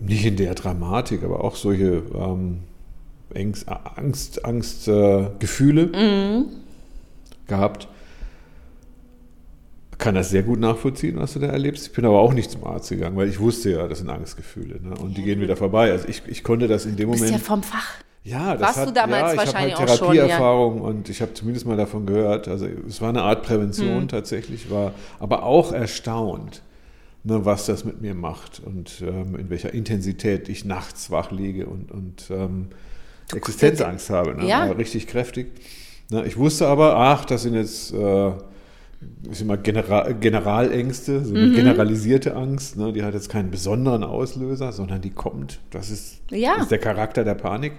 nicht 0.00 0.24
in 0.24 0.36
der 0.36 0.54
Dramatik, 0.54 1.22
aber 1.22 1.44
auch 1.44 1.56
solche 1.56 2.02
ähm, 2.14 2.60
Angst, 3.34 3.68
Angst, 3.68 4.44
Angst 4.44 4.88
äh, 4.88 5.26
Gefühle 5.38 5.86
mhm. 5.86 6.46
gehabt 7.46 7.88
kann 10.00 10.14
das 10.14 10.30
sehr 10.30 10.42
gut 10.42 10.58
nachvollziehen, 10.58 11.16
was 11.18 11.34
du 11.34 11.38
da 11.38 11.48
erlebst. 11.48 11.86
Ich 11.86 11.92
bin 11.92 12.04
aber 12.04 12.18
auch 12.18 12.32
nicht 12.32 12.50
zum 12.50 12.64
Arzt 12.64 12.88
gegangen, 12.88 13.16
weil 13.16 13.28
ich 13.28 13.38
wusste 13.38 13.70
ja, 13.70 13.86
das 13.86 13.98
sind 13.98 14.10
Angstgefühle. 14.10 14.80
Ne? 14.82 14.94
Und 14.96 15.16
die 15.16 15.22
gehen 15.22 15.40
wieder 15.40 15.56
vorbei. 15.56 15.92
Also 15.92 16.08
ich, 16.08 16.22
ich 16.26 16.42
konnte 16.42 16.66
das 16.66 16.86
in 16.86 16.96
dem 16.96 17.08
Moment. 17.08 17.28
Du 17.28 17.32
bist 17.32 17.44
ja 17.44 17.46
vom 17.46 17.62
Fach. 17.62 17.94
Ja, 18.24 18.52
das 18.52 18.62
Warst 18.62 18.78
hat, 18.78 18.88
du 18.88 18.92
damals 18.92 19.32
ja, 19.32 19.38
wahrscheinlich 19.38 19.74
ich 19.74 19.80
habe 19.80 19.90
halt 19.90 20.00
Therapieerfahrung 20.00 20.76
ja. 20.78 20.82
und 20.82 21.08
ich 21.08 21.22
habe 21.22 21.32
zumindest 21.32 21.66
mal 21.66 21.76
davon 21.76 22.04
gehört. 22.06 22.48
Also 22.48 22.66
es 22.86 23.00
war 23.00 23.10
eine 23.10 23.22
Art 23.22 23.42
Prävention 23.44 24.02
hm. 24.02 24.08
tatsächlich, 24.08 24.70
war 24.70 24.92
aber 25.18 25.44
auch 25.44 25.72
erstaunt, 25.72 26.62
ne, 27.24 27.44
was 27.44 27.66
das 27.66 27.84
mit 27.84 28.02
mir 28.02 28.14
macht 28.14 28.60
und 28.64 29.02
ähm, 29.02 29.36
in 29.36 29.48
welcher 29.48 29.72
Intensität 29.72 30.48
ich 30.50 30.64
nachts 30.64 31.10
wach 31.10 31.30
liege 31.30 31.66
und, 31.66 31.90
und 31.92 32.30
ähm, 32.30 32.68
Existenzangst 33.34 34.10
habe. 34.10 34.34
Ne? 34.34 34.46
Ja. 34.46 34.64
richtig 34.64 35.06
kräftig. 35.06 35.52
Ne, 36.10 36.24
ich 36.26 36.36
wusste 36.36 36.66
aber, 36.66 36.96
ach, 36.96 37.24
das 37.24 37.42
sind 37.42 37.54
jetzt 37.54 37.94
äh, 37.94 38.32
ich 39.30 39.40
immer 39.40 39.56
General, 39.56 40.14
Generalängste, 40.14 41.24
so 41.24 41.34
eine 41.34 41.46
mhm. 41.46 41.54
generalisierte 41.54 42.36
Angst. 42.36 42.76
Ne? 42.76 42.92
Die 42.92 43.02
hat 43.02 43.14
jetzt 43.14 43.28
keinen 43.28 43.50
besonderen 43.50 44.04
Auslöser, 44.04 44.72
sondern 44.72 45.00
die 45.00 45.10
kommt. 45.10 45.60
Das 45.70 45.90
ist, 45.90 46.20
ja. 46.30 46.56
ist 46.60 46.70
der 46.70 46.78
Charakter 46.78 47.24
der 47.24 47.34
Panik. 47.34 47.72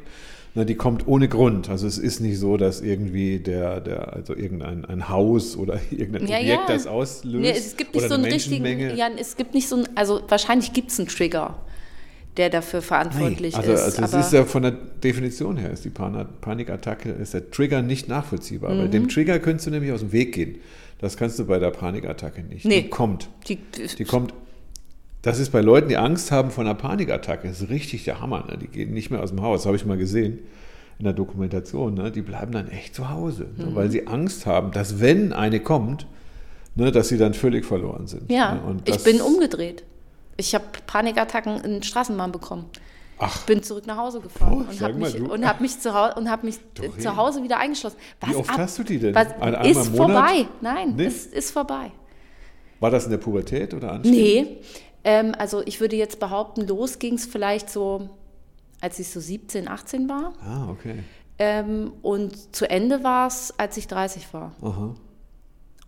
Ne? 0.55 0.65
Die 0.65 0.75
kommt 0.75 1.07
ohne 1.07 1.27
Grund. 1.27 1.69
Also 1.69 1.87
es 1.87 1.97
ist 1.97 2.21
nicht 2.21 2.39
so, 2.39 2.57
dass 2.57 2.81
irgendwie 2.81 3.39
der, 3.39 3.81
der 3.81 4.13
also 4.13 4.35
irgendein 4.35 4.85
ein 4.85 5.09
Haus 5.09 5.57
oder 5.57 5.79
irgendein 5.91 6.27
ja, 6.27 6.37
Objekt 6.37 6.69
ja. 6.69 6.75
das 6.75 6.87
auslöst. 6.87 7.45
Ja, 7.45 7.51
es 7.51 7.77
gibt 7.77 7.93
nicht 7.93 8.07
so 8.07 8.15
einen 8.15 8.25
richtigen, 8.25 8.95
ja, 8.95 9.09
es 9.17 9.35
gibt 9.35 9.53
nicht 9.53 9.67
so 9.67 9.77
ein, 9.77 9.87
also 9.95 10.21
wahrscheinlich 10.27 10.73
gibt 10.73 10.91
es 10.91 10.99
einen 10.99 11.07
Trigger 11.07 11.55
der 12.37 12.49
dafür 12.49 12.81
verantwortlich 12.81 13.55
also, 13.55 13.73
ist. 13.73 13.99
Also 13.99 14.17
es 14.17 14.25
ist 14.27 14.33
ja 14.33 14.45
von 14.45 14.63
der 14.63 14.71
Definition 14.71 15.57
her, 15.57 15.71
ist 15.71 15.83
die 15.83 15.89
Panikattacke, 15.89 17.09
ist 17.09 17.33
der 17.33 17.51
Trigger 17.51 17.81
nicht 17.81 18.07
nachvollziehbar. 18.07 18.73
Mhm. 18.73 18.77
Bei 18.79 18.87
dem 18.87 19.09
Trigger 19.09 19.39
könntest 19.39 19.67
du 19.67 19.71
nämlich 19.71 19.91
aus 19.91 19.99
dem 19.99 20.11
Weg 20.11 20.33
gehen. 20.33 20.55
Das 20.99 21.17
kannst 21.17 21.39
du 21.39 21.45
bei 21.45 21.59
der 21.59 21.71
Panikattacke 21.71 22.43
nicht. 22.43 22.65
Nee. 22.65 22.83
Die 22.83 22.89
kommt. 22.89 23.27
Die, 23.47 23.57
die 23.97 24.05
kommt. 24.05 24.33
Das 25.23 25.39
ist 25.39 25.51
bei 25.51 25.61
Leuten, 25.61 25.89
die 25.89 25.97
Angst 25.97 26.31
haben 26.31 26.51
vor 26.51 26.63
einer 26.63 26.73
Panikattacke, 26.73 27.47
das 27.47 27.61
ist 27.61 27.69
richtig 27.69 28.05
der 28.05 28.21
Hammer. 28.21 28.45
Ne? 28.49 28.57
Die 28.57 28.67
gehen 28.67 28.93
nicht 28.93 29.11
mehr 29.11 29.21
aus 29.21 29.29
dem 29.29 29.41
Haus, 29.41 29.65
habe 29.65 29.75
ich 29.75 29.85
mal 29.85 29.97
gesehen 29.97 30.39
in 30.99 31.05
der 31.05 31.13
Dokumentation. 31.13 31.95
Ne? 31.95 32.11
Die 32.11 32.21
bleiben 32.21 32.51
dann 32.51 32.69
echt 32.69 32.95
zu 32.95 33.09
Hause, 33.09 33.47
ne? 33.57 33.65
mhm. 33.65 33.75
weil 33.75 33.91
sie 33.91 34.07
Angst 34.07 34.45
haben, 34.45 34.71
dass 34.71 34.99
wenn 34.99 35.33
eine 35.33 35.59
kommt, 35.59 36.07
ne, 36.75 36.91
dass 36.91 37.09
sie 37.09 37.17
dann 37.17 37.33
völlig 37.33 37.65
verloren 37.65 38.07
sind. 38.07 38.31
Ja, 38.31 38.55
ne? 38.55 38.77
ich 38.85 39.03
bin 39.03 39.21
umgedreht. 39.21 39.83
Ich 40.41 40.55
habe 40.55 40.65
Panikattacken 40.87 41.61
in 41.63 41.83
Straßenbahn 41.83 42.31
bekommen. 42.31 42.65
Ach. 43.17 43.45
Bin 43.45 43.61
zurück 43.61 43.85
nach 43.85 43.97
Hause 43.97 44.19
gefahren 44.19 44.65
oh, 44.67 44.71
und 44.71 44.81
habe 44.81 44.93
mich, 44.95 45.21
und 45.21 45.47
hab 45.47 45.61
mich, 45.61 45.79
zu, 45.79 45.93
Hause, 45.93 46.15
und 46.15 46.29
hab 46.29 46.43
mich 46.43 46.57
zu 46.99 47.15
Hause 47.15 47.43
wieder 47.43 47.59
eingeschlossen. 47.59 47.97
Was 48.19 48.29
Wie 48.31 48.35
oft 48.35 48.49
ab, 48.49 48.57
hast 48.57 48.79
du 48.79 48.83
die 48.83 48.97
denn? 48.97 49.13
Was, 49.13 49.27
ist 49.67 49.95
vorbei. 49.95 50.47
Nein, 50.59 50.95
nee? 50.95 51.05
ist, 51.05 51.31
ist 51.31 51.51
vorbei. 51.51 51.91
War 52.79 52.89
das 52.89 53.05
in 53.05 53.11
der 53.11 53.19
Pubertät 53.19 53.75
oder 53.75 53.91
anstrengend? 53.91 54.19
Nee, 54.19 54.57
ähm, 55.03 55.35
also 55.37 55.61
ich 55.65 55.79
würde 55.79 55.95
jetzt 55.95 56.19
behaupten, 56.19 56.65
los 56.65 56.97
ging 56.97 57.13
es 57.13 57.27
vielleicht 57.27 57.69
so 57.69 58.09
als 58.81 58.97
ich 58.99 59.09
so 59.09 59.19
17, 59.19 59.67
18 59.67 60.09
war. 60.09 60.33
Ah, 60.41 60.69
okay. 60.69 61.03
Ähm, 61.37 61.93
und 62.01 62.55
zu 62.55 62.69
Ende 62.69 63.03
war 63.03 63.27
es, 63.27 63.53
als 63.57 63.77
ich 63.77 63.87
30 63.87 64.33
war. 64.33 64.53
Aha. 64.61 64.95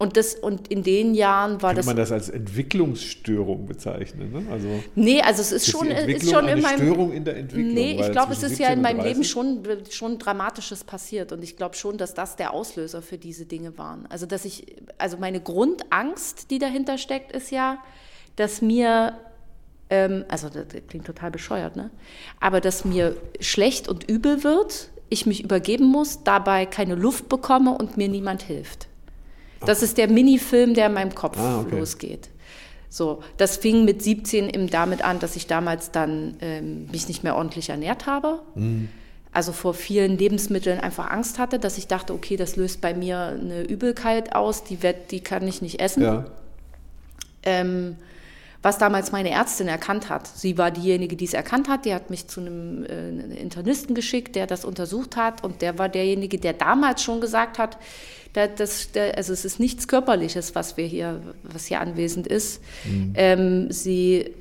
Und, 0.04 0.18
das, 0.18 0.36
und 0.36 0.68
in 0.68 0.84
den 0.84 1.16
Jahren 1.16 1.62
war 1.62 1.70
Kann 1.70 1.78
das. 1.78 1.86
man 1.86 1.96
das 1.96 2.12
als 2.12 2.28
Entwicklungsstörung 2.28 3.66
bezeichnen? 3.66 4.34
Ne? 4.34 4.52
Also 4.52 4.68
nee, 4.96 5.22
also 5.22 5.40
es 5.40 5.54
ist, 5.54 5.70
ist 5.70 5.72
schon, 5.72 5.88
ist 5.88 6.30
schon 6.30 6.46
eine 6.46 6.58
in 6.58 6.62
meinem. 6.62 6.78
Störung 6.78 7.14
in 7.14 7.24
der 7.24 7.38
Entwicklung. 7.38 7.74
Nee, 7.74 8.02
ich 8.02 8.12
glaube, 8.12 8.34
es 8.34 8.44
ist 8.44 8.60
ja 8.60 8.68
17 8.68 8.74
in 8.74 8.82
meinem 8.82 8.98
Leben 8.98 9.22
30 9.22 9.30
schon, 9.30 9.64
schon 9.90 10.20
Dramatisches 10.20 10.84
passiert. 10.84 11.32
Und 11.32 11.42
ich 11.42 11.56
glaube 11.56 11.76
schon, 11.76 11.98
dass 11.98 12.14
das 12.14 12.36
der 12.36 12.54
Auslöser 12.54 13.02
für 13.02 13.18
diese 13.18 13.46
Dinge 13.46 13.78
waren. 13.78 14.06
Also, 14.10 14.26
dass 14.26 14.44
ich, 14.44 14.76
also 14.98 15.16
meine 15.16 15.40
Grundangst, 15.40 16.52
die 16.52 16.60
dahinter 16.60 16.98
steckt, 16.98 17.32
ist 17.32 17.50
ja, 17.50 17.78
dass 18.36 18.62
mir, 18.62 19.14
ähm, 19.90 20.26
also 20.28 20.50
das 20.50 20.66
klingt 20.90 21.06
total 21.06 21.32
bescheuert, 21.32 21.78
ne? 21.78 21.92
Aber 22.42 22.60
dass 22.60 22.84
mir 22.84 23.16
schlecht 23.40 23.88
und 23.88 24.04
übel 24.10 24.44
wird, 24.44 24.90
ich 25.08 25.26
mich 25.26 25.46
übergeben 25.46 25.86
muss, 25.86 26.26
dabei 26.26 26.66
keine 26.66 26.96
Luft 26.96 27.30
bekomme 27.30 27.72
und 27.72 27.96
mir 27.96 28.10
niemand 28.10 28.42
hilft. 28.42 28.90
Das 29.66 29.84
ist 29.84 29.98
der 29.98 30.10
Minifilm, 30.10 30.74
der 30.74 30.88
in 30.88 30.94
meinem 30.94 31.16
Kopf 31.16 31.38
Ah, 31.38 31.62
okay. 31.62 31.80
losgeht. 31.80 32.30
So, 32.90 33.24
das 33.38 33.58
fing 33.58 33.86
mit 33.86 34.04
17 34.04 34.50
eben 34.50 34.70
damit 34.70 35.04
an, 35.04 35.20
dass 35.20 35.36
ich 35.36 35.48
damals 35.48 35.90
dann 35.92 36.36
ähm, 36.42 36.88
mich 36.92 37.08
nicht 37.08 37.24
mehr 37.24 37.36
ordentlich 37.36 37.70
ernährt 37.70 38.06
habe. 38.06 38.40
Mhm. 38.54 38.90
Also 39.32 39.52
vor 39.52 39.74
vielen 39.74 40.16
Lebensmitteln 40.16 40.80
einfach 40.80 41.10
Angst 41.10 41.40
hatte, 41.40 41.58
dass 41.58 41.80
ich 41.80 41.88
dachte, 41.88 42.14
okay, 42.14 42.38
das 42.38 42.56
löst 42.56 42.82
bei 42.82 42.94
mir 42.94 43.36
eine 43.42 43.64
Übelkeit 43.64 44.36
aus, 44.36 44.64
die, 44.64 44.84
wird, 44.84 45.10
die 45.10 45.22
kann 45.22 45.48
ich 45.48 45.64
nicht 45.64 45.80
essen. 45.82 46.04
Ja. 46.04 46.26
Ähm, 47.42 47.96
was 48.62 48.78
damals 48.78 49.12
meine 49.12 49.32
Ärztin 49.32 49.68
erkannt 49.68 50.10
hat. 50.10 50.26
Sie 50.26 50.58
war 50.58 50.72
diejenige, 50.72 51.18
die 51.18 51.26
es 51.26 51.34
erkannt 51.34 51.68
hat. 51.68 51.86
Die 51.86 51.94
hat 51.94 52.10
mich 52.10 52.28
zu 52.28 52.40
einem 52.40 52.86
äh, 52.86 53.10
Internisten 53.36 53.94
geschickt, 53.94 54.36
der 54.36 54.48
das 54.48 54.64
untersucht 54.64 55.18
hat. 55.18 55.44
Und 55.44 55.62
der 55.62 55.78
war 55.78 55.90
derjenige, 55.90 56.38
der 56.38 56.54
damals 56.54 57.04
schon 57.04 57.20
gesagt 57.20 57.58
hat, 57.58 57.78
da, 58.34 58.48
das, 58.48 58.92
da, 58.92 59.10
also 59.12 59.32
es 59.34 59.46
ist 59.46 59.60
nichts 59.60 59.88
Körperliches, 59.88 60.56
was 60.56 60.76
wir 60.78 60.86
hier, 60.86 61.22
was 61.44 61.68
hier 61.68 61.80
anwesend 61.82 62.28
ist. 62.28 62.62
Ähm, 63.16 63.72
sie, 63.72 64.32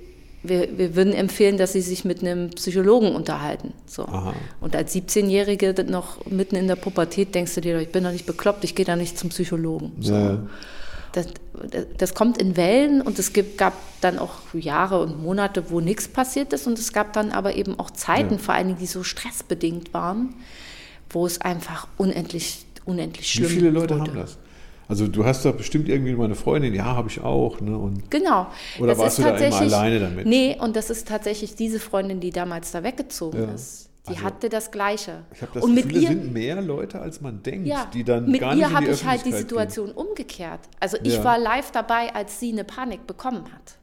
wir, 0.42 0.76
wir 0.76 0.96
würden 0.96 1.12
empfehlen, 1.12 1.56
dass 1.58 1.72
Sie 1.74 1.82
sich 1.82 2.04
mit 2.04 2.20
einem 2.22 2.50
Psychologen 2.50 3.14
unterhalten. 3.14 3.74
So. 3.86 4.04
Aha. 4.06 4.34
Und 4.60 4.74
als 4.74 4.94
17-Jährige 4.94 5.74
noch 5.88 6.24
mitten 6.26 6.56
in 6.56 6.66
der 6.66 6.76
Pubertät 6.76 7.34
denkst 7.34 7.54
du 7.54 7.60
dir, 7.60 7.78
ich 7.80 7.92
bin 7.92 8.02
doch 8.04 8.12
nicht 8.12 8.26
bekloppt, 8.26 8.64
ich 8.64 8.74
gehe 8.74 8.84
da 8.84 8.96
nicht 8.96 9.18
zum 9.18 9.28
Psychologen. 9.30 9.92
So. 10.00 10.14
Ja. 10.14 10.38
Das, 11.12 11.26
das 11.98 12.14
kommt 12.14 12.38
in 12.38 12.56
Wellen 12.56 13.02
und 13.02 13.18
es 13.18 13.34
gibt, 13.34 13.58
gab 13.58 13.74
dann 14.00 14.18
auch 14.18 14.32
Jahre 14.54 15.00
und 15.00 15.22
Monate, 15.22 15.70
wo 15.70 15.80
nichts 15.80 16.08
passiert 16.08 16.54
ist 16.54 16.66
und 16.66 16.78
es 16.78 16.94
gab 16.94 17.12
dann 17.12 17.30
aber 17.32 17.54
eben 17.54 17.78
auch 17.78 17.90
Zeiten, 17.90 18.34
Ja. 18.34 18.38
vor 18.38 18.54
allen 18.54 18.68
Dingen, 18.68 18.78
die 18.78 18.86
so 18.86 19.02
stressbedingt 19.02 19.92
waren, 19.92 20.34
wo 21.10 21.26
es 21.26 21.38
einfach 21.42 21.86
unendlich, 21.98 22.64
unendlich 22.84 23.26
Wie 23.26 23.38
schlimm 23.38 23.50
viele 23.50 23.70
Leute 23.70 23.98
wurde. 23.98 24.10
haben 24.10 24.16
das? 24.18 24.38
Also 24.88 25.06
du 25.08 25.24
hast 25.24 25.44
doch 25.44 25.54
bestimmt 25.54 25.88
irgendwie 25.88 26.12
mal 26.14 26.24
eine 26.24 26.34
Freundin, 26.34 26.74
ja, 26.74 26.84
habe 26.84 27.08
ich 27.08 27.20
auch. 27.20 27.60
Ne? 27.60 27.76
Und 27.78 28.10
Genau. 28.10 28.48
Oder 28.78 28.88
Das 28.88 28.98
warst 28.98 29.18
du 29.18 29.22
da 29.22 29.36
immer 29.36 29.56
alleine 29.60 30.00
damit? 30.00 30.26
Nee, 30.26 30.56
und 30.60 30.76
das 30.76 30.90
ist 30.90 31.08
tatsächlich 31.08 31.54
diese 31.54 31.80
Freundin, 31.80 32.20
die 32.20 32.30
damals 32.30 32.72
da 32.72 32.82
weggezogen 32.82 33.42
Ja. 33.48 33.54
ist. 33.54 33.88
Die 34.08 34.14
Also, 34.14 34.22
hatte 34.24 34.48
das 34.48 34.72
Gleiche. 34.72 35.22
ich 35.32 35.40
habe 35.42 35.52
das 35.54 35.62
und 35.62 35.76
Gefühl, 35.76 35.86
mit 35.92 35.96
es 35.96 36.02
ihr, 36.02 36.08
sind 36.08 36.32
mehr 36.32 36.60
Leute, 36.60 37.00
als 37.00 37.20
man 37.20 37.40
denkt, 37.42 37.68
ja, 37.68 37.86
die 37.94 38.02
dann 38.02 38.28
mit 38.28 38.40
gar 38.40 38.54
nicht 38.54 38.60
ihr 38.62 38.66
in 38.66 38.70
die 38.70 38.76
habe 38.76 38.90
ich 38.90 39.04
halt 39.06 39.24
die 39.24 39.32
Situation 39.32 39.92
umgekehrt. 39.92 40.60
Also 40.80 40.96
ich 41.04 41.14
Ja. 41.14 41.24
war 41.24 41.38
live 41.38 41.70
dabei, 41.70 42.12
als 42.12 42.40
sie 42.40 42.50
eine 42.50 42.64
Panik 42.64 43.06
bekommen 43.06 43.44
hat. 43.44 43.76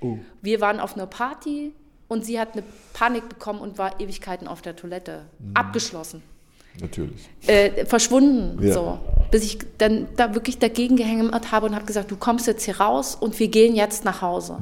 Gehen. 0.00 0.12
Oh, 0.12 0.18
Wir 0.40 0.62
waren 0.62 0.80
auf 0.80 0.94
einer 0.96 1.06
Party 1.06 1.74
und 2.08 2.24
sie 2.24 2.40
hat 2.40 2.54
eine 2.54 2.62
Panik 2.94 3.28
bekommen 3.28 3.60
und 3.60 3.76
war 3.76 4.00
Ewigkeiten 4.00 4.48
auf 4.48 4.62
der 4.62 4.74
Toilette. 4.76 5.26
Abgeschlossen. 5.52 6.22
Natürlich. 6.80 7.28
Äh, 7.46 7.84
verschwunden. 7.86 8.62
Ja. 8.64 8.72
So. 8.72 8.98
Bis 9.30 9.44
ich 9.44 9.58
dann 9.78 10.08
da 10.16 10.34
wirklich 10.34 10.58
dagegen 10.58 10.96
gehämmert 10.96 11.52
habe 11.52 11.66
und 11.66 11.74
habe 11.74 11.86
gesagt, 11.86 12.10
du 12.10 12.16
kommst 12.16 12.46
jetzt 12.46 12.64
hier 12.64 12.80
raus 12.80 13.14
und 13.14 13.38
wir 13.38 13.48
gehen 13.48 13.76
jetzt 13.76 14.04
nach 14.04 14.22
Hause. 14.22 14.58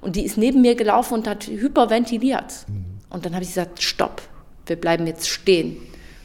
Und 0.00 0.16
die 0.16 0.24
ist 0.24 0.36
neben 0.36 0.62
mir 0.62 0.74
gelaufen 0.74 1.14
und 1.14 1.28
hat 1.28 1.46
hyperventiliert. 1.46 2.66
Und 3.08 3.24
dann 3.24 3.34
habe 3.34 3.44
ich 3.44 3.50
gesagt, 3.50 3.82
stopp, 3.82 4.22
wir 4.66 4.76
bleiben 4.76 5.06
jetzt 5.06 5.28
stehen 5.28 5.76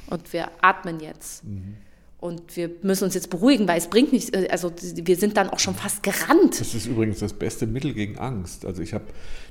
und 0.08 0.34
wir 0.34 0.50
atmen 0.62 1.00
jetzt. 1.00 1.44
Und 2.17 2.55
wir 2.55 2.72
müssen 2.81 3.03
uns 3.03 3.13
jetzt 3.13 3.29
beruhigen, 3.29 3.67
weil 3.67 3.77
es 3.77 3.88
bringt 3.88 4.12
nichts. 4.13 4.29
äh, 4.34 4.48
Also 4.50 4.72
wir 4.95 5.15
sind 5.15 5.38
dann 5.38 5.50
auch 5.50 5.60
schon 5.60 5.75
fast 5.75 6.01
gerannt. 6.01 6.60
Das 6.60 6.74
ist 6.74 6.88
übrigens 6.88 7.19
das 7.19 7.34
beste 7.34 7.67
Mittel 7.67 7.93
gegen 7.93 8.17
Angst. 8.17 8.65
Also 8.65 8.81
ich 8.81 8.93
habe 8.93 9.03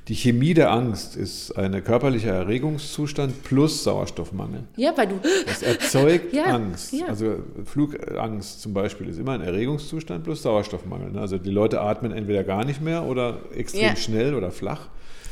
die 0.07 0.15
Chemie 0.15 0.53
der 0.53 0.71
Angst 0.71 1.15
ist 1.15 1.51
ein 1.57 1.81
körperlicher 1.83 2.31
Erregungszustand 2.33 3.43
plus 3.43 3.83
Sauerstoffmangel. 3.83 4.63
Ja, 4.75 4.97
weil 4.97 5.07
du 5.07 5.19
Das 5.45 5.61
erzeugt 5.61 6.33
Ja, 6.33 6.45
Angst. 6.45 6.91
ja. 6.91 7.05
Also 7.05 7.37
Flugangst 7.65 8.61
zum 8.61 8.73
Beispiel 8.73 9.09
ist 9.09 9.19
immer 9.19 9.33
ein 9.33 9.41
Erregungszustand 9.41 10.23
plus 10.23 10.41
Sauerstoffmangel. 10.41 11.11
ne? 11.11 11.21
Also 11.21 11.37
die 11.37 11.51
Leute 11.51 11.81
atmen 11.81 12.11
entweder 12.11 12.43
gar 12.43 12.65
nicht 12.65 12.81
mehr 12.81 13.03
oder 13.03 13.37
extrem 13.55 13.81
Ja. 13.89 13.95
schnell 13.95 14.33
oder 14.33 14.51
flach. 14.51 14.89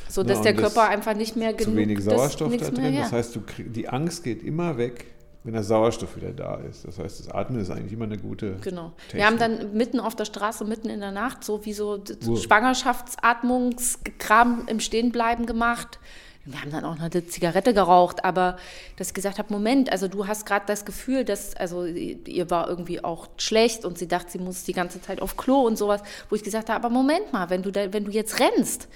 So 0.09 0.21
Ja, 0.21 0.27
dass 0.27 0.37
und 0.39 0.45
der 0.45 0.53
Körper 0.55 0.87
einfach 0.87 1.15
nicht 1.15 1.35
mehr 1.35 1.53
genug 1.53 1.73
Zu 1.73 1.75
wenig 1.75 1.99
Sauerstoff 2.01 2.55
da 2.55 2.69
mehr, 2.71 2.71
drin. 2.71 2.93
ja. 2.93 3.01
Das 3.01 3.11
heißt, 3.11 3.35
du 3.35 3.41
die 3.57 3.89
Angst 3.89 4.23
geht 4.23 4.43
immer 4.43 4.77
weg, 4.77 5.05
wenn 5.43 5.53
der 5.53 5.63
Sauerstoff 5.63 6.15
wieder 6.15 6.31
da 6.31 6.55
ist. 6.55 6.87
Das 6.87 6.99
heißt, 6.99 7.19
das 7.19 7.29
Atmen 7.29 7.59
ist 7.59 7.69
eigentlich 7.69 7.91
immer 7.93 8.05
eine 8.05 8.17
gute. 8.17 8.55
Genau. 8.61 8.93
Technik. 9.07 9.13
Wir 9.13 9.25
haben 9.25 9.37
dann 9.37 9.73
mitten 9.73 9.99
auf 9.99 10.15
der 10.15 10.23
Straße, 10.25 10.65
mitten 10.65 10.89
in 10.89 11.01
der 11.01 11.11
Nacht, 11.11 11.43
so 11.43 11.63
wie 11.65 11.73
so 11.73 12.01
Uhr. 12.25 12.37
Schwangerschaftsatmungskram 12.37 14.63
im 14.67 14.79
Stehenbleiben 14.79 15.45
gemacht. 15.45 15.99
Wir 16.45 16.59
haben 16.59 16.71
dann 16.71 16.83
auch 16.83 16.97
noch 16.97 17.03
eine 17.03 17.25
Zigarette 17.25 17.73
geraucht, 17.73 18.25
aber 18.25 18.57
dass 18.97 19.07
ich 19.09 19.13
gesagt 19.13 19.39
habe, 19.39 19.53
Moment, 19.53 19.89
also 19.91 20.09
du 20.09 20.27
hast 20.27 20.45
gerade 20.45 20.65
das 20.65 20.83
Gefühl, 20.83 21.23
dass, 21.23 21.55
also 21.55 21.85
ihr 21.85 22.49
war 22.49 22.67
irgendwie 22.67 23.01
auch 23.01 23.29
schlecht 23.37 23.85
und 23.85 23.97
sie 23.97 24.09
dachte, 24.09 24.31
sie 24.31 24.39
muss 24.39 24.65
die 24.65 24.73
ganze 24.73 25.01
Zeit 25.01 25.21
auf 25.21 25.37
Klo 25.37 25.61
und 25.61 25.77
sowas, 25.77 26.01
wo 26.29 26.35
ich 26.35 26.43
gesagt 26.43 26.69
habe, 26.69 26.85
aber 26.85 26.93
Moment 26.93 27.31
mal, 27.31 27.49
wenn 27.49 27.63
du, 27.63 27.71
da, 27.71 27.93
wenn 27.93 28.03
du 28.03 28.11
jetzt 28.11 28.41
rennst, 28.41 28.89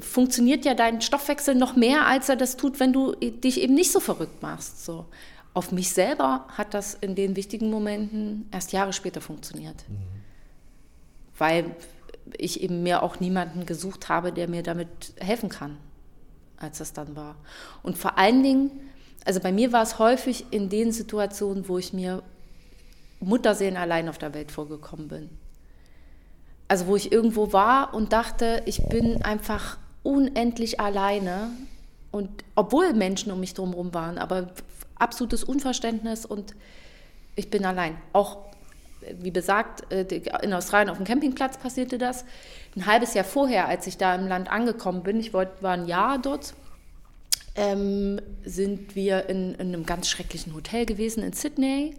funktioniert 0.00 0.64
ja 0.64 0.74
dein 0.74 1.00
Stoffwechsel 1.00 1.54
noch 1.54 1.76
mehr, 1.76 2.06
als 2.06 2.28
er 2.28 2.36
das 2.36 2.56
tut, 2.56 2.80
wenn 2.80 2.92
du 2.92 3.12
dich 3.14 3.60
eben 3.60 3.74
nicht 3.74 3.92
so 3.92 4.00
verrückt 4.00 4.42
machst. 4.42 4.84
So. 4.84 5.06
Auf 5.54 5.72
mich 5.72 5.90
selber 5.90 6.44
hat 6.48 6.74
das 6.74 6.94
in 6.94 7.14
den 7.14 7.34
wichtigen 7.34 7.70
Momenten 7.70 8.46
erst 8.52 8.72
Jahre 8.72 8.92
später 8.92 9.22
funktioniert. 9.22 9.84
Weil 11.38 11.74
ich 12.36 12.60
eben 12.60 12.82
mir 12.82 13.02
auch 13.02 13.20
niemanden 13.20 13.64
gesucht 13.64 14.08
habe, 14.08 14.32
der 14.32 14.48
mir 14.48 14.62
damit 14.62 15.14
helfen 15.18 15.48
kann, 15.48 15.78
als 16.58 16.78
das 16.78 16.92
dann 16.92 17.16
war. 17.16 17.36
Und 17.82 17.96
vor 17.96 18.18
allen 18.18 18.42
Dingen, 18.42 18.70
also 19.24 19.40
bei 19.40 19.52
mir 19.52 19.72
war 19.72 19.82
es 19.82 19.98
häufig 19.98 20.46
in 20.50 20.68
den 20.68 20.92
Situationen, 20.92 21.68
wo 21.68 21.78
ich 21.78 21.92
mir 21.92 22.22
Mutterseelen 23.20 23.78
allein 23.78 24.10
auf 24.10 24.18
der 24.18 24.34
Welt 24.34 24.52
vorgekommen 24.52 25.08
bin. 25.08 25.30
Also 26.68 26.86
wo 26.86 26.96
ich 26.96 27.12
irgendwo 27.12 27.52
war 27.52 27.94
und 27.94 28.12
dachte, 28.12 28.62
ich 28.66 28.82
bin 28.88 29.22
einfach 29.22 29.78
unendlich 30.02 30.80
alleine. 30.80 31.50
Und 32.10 32.30
obwohl 32.54 32.92
Menschen 32.92 33.30
um 33.32 33.40
mich 33.40 33.54
drumherum 33.54 33.92
waren, 33.94 34.18
aber 34.18 34.48
absolutes 34.98 35.44
Unverständnis 35.44 36.24
und 36.24 36.54
ich 37.34 37.50
bin 37.50 37.64
allein. 37.64 37.96
Auch, 38.12 38.38
wie 39.20 39.30
besagt, 39.30 39.92
äh, 39.92 40.06
in 40.42 40.52
Australien 40.52 40.88
auf 40.88 40.96
dem 40.96 41.06
Campingplatz 41.06 41.58
passierte 41.58 41.98
das. 41.98 42.24
Ein 42.74 42.86
halbes 42.86 43.14
Jahr 43.14 43.24
vorher, 43.24 43.68
als 43.68 43.86
ich 43.86 43.98
da 43.98 44.14
im 44.14 44.26
Land 44.26 44.50
angekommen 44.50 45.02
bin, 45.02 45.20
ich 45.20 45.32
war 45.34 45.46
ein 45.62 45.86
Jahr 45.86 46.18
dort, 46.18 46.54
ähm, 47.54 48.20
sind 48.44 48.94
wir 48.94 49.28
in, 49.28 49.54
in 49.54 49.68
einem 49.68 49.86
ganz 49.86 50.08
schrecklichen 50.08 50.54
Hotel 50.54 50.86
gewesen 50.86 51.22
in 51.22 51.32
Sydney. 51.32 51.94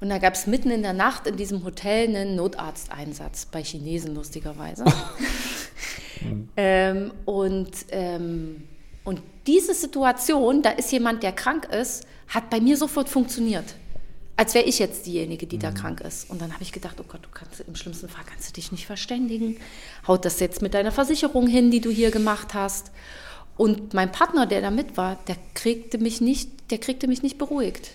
Und 0.00 0.10
da 0.10 0.18
gab 0.18 0.34
es 0.34 0.46
mitten 0.46 0.70
in 0.70 0.82
der 0.82 0.92
Nacht 0.92 1.26
in 1.26 1.36
diesem 1.36 1.64
Hotel 1.64 2.08
einen 2.08 2.36
Notarzteinsatz, 2.36 3.46
bei 3.46 3.62
Chinesen 3.62 4.14
lustigerweise. 4.14 4.84
ähm, 6.56 7.12
und, 7.24 7.70
ähm, 7.90 8.64
und 9.04 9.22
diese 9.46 9.74
Situation, 9.74 10.62
da 10.62 10.70
ist 10.70 10.92
jemand, 10.92 11.22
der 11.22 11.32
krank 11.32 11.66
ist, 11.66 12.06
hat 12.28 12.50
bei 12.50 12.60
mir 12.60 12.76
sofort 12.76 13.08
funktioniert. 13.08 13.64
Als 14.36 14.54
wäre 14.54 14.64
ich 14.64 14.80
jetzt 14.80 15.06
diejenige, 15.06 15.46
die 15.46 15.58
da 15.58 15.70
krank 15.70 16.00
ist. 16.00 16.28
Und 16.28 16.42
dann 16.42 16.52
habe 16.52 16.62
ich 16.64 16.72
gedacht, 16.72 16.96
oh 17.00 17.04
Gott, 17.06 17.24
du 17.24 17.28
kannst 17.32 17.60
im 17.60 17.76
schlimmsten 17.76 18.08
Fall 18.08 18.24
kannst 18.28 18.48
du 18.48 18.52
dich 18.52 18.72
nicht 18.72 18.84
verständigen. 18.86 19.58
Haut 20.08 20.24
das 20.24 20.40
jetzt 20.40 20.60
mit 20.60 20.74
deiner 20.74 20.90
Versicherung 20.90 21.46
hin, 21.46 21.70
die 21.70 21.80
du 21.80 21.90
hier 21.90 22.10
gemacht 22.10 22.52
hast. 22.52 22.90
Und 23.56 23.94
mein 23.94 24.10
Partner, 24.10 24.46
der 24.46 24.60
da 24.60 24.70
mit 24.70 24.96
war, 24.96 25.16
der 25.28 25.36
kriegte 25.54 25.98
mich 25.98 26.20
nicht, 26.20 26.50
der 26.72 26.78
kriegte 26.78 27.06
mich 27.06 27.22
nicht 27.22 27.38
beruhigt. 27.38 27.92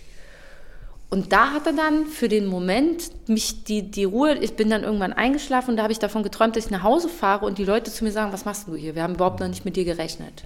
Und 1.09 1.31
da 1.31 1.51
hatte 1.51 1.73
dann 1.73 2.05
für 2.05 2.27
den 2.27 2.45
Moment 2.45 3.27
mich 3.27 3.63
die, 3.63 3.89
die 3.89 4.03
Ruhe, 4.03 4.35
ich 4.35 4.55
bin 4.55 4.69
dann 4.69 4.83
irgendwann 4.83 5.11
eingeschlafen 5.11 5.71
und 5.71 5.77
da 5.77 5.83
habe 5.83 5.91
ich 5.91 5.97
davon 5.97 6.21
geträumt, 6.21 6.55
dass 6.55 6.65
ich 6.65 6.71
nach 6.71 6.83
Hause 6.83 7.09
fahre 7.09 7.47
und 7.47 7.57
die 7.57 7.65
Leute 7.65 7.91
zu 7.91 8.03
mir 8.03 8.11
sagen, 8.11 8.31
was 8.31 8.45
machst 8.45 8.67
du 8.67 8.75
hier? 8.75 8.93
Wir 8.93 9.01
haben 9.01 9.15
überhaupt 9.15 9.39
noch 9.39 9.47
nicht 9.47 9.65
mit 9.65 9.75
dir 9.75 9.85
gerechnet. 9.85 10.43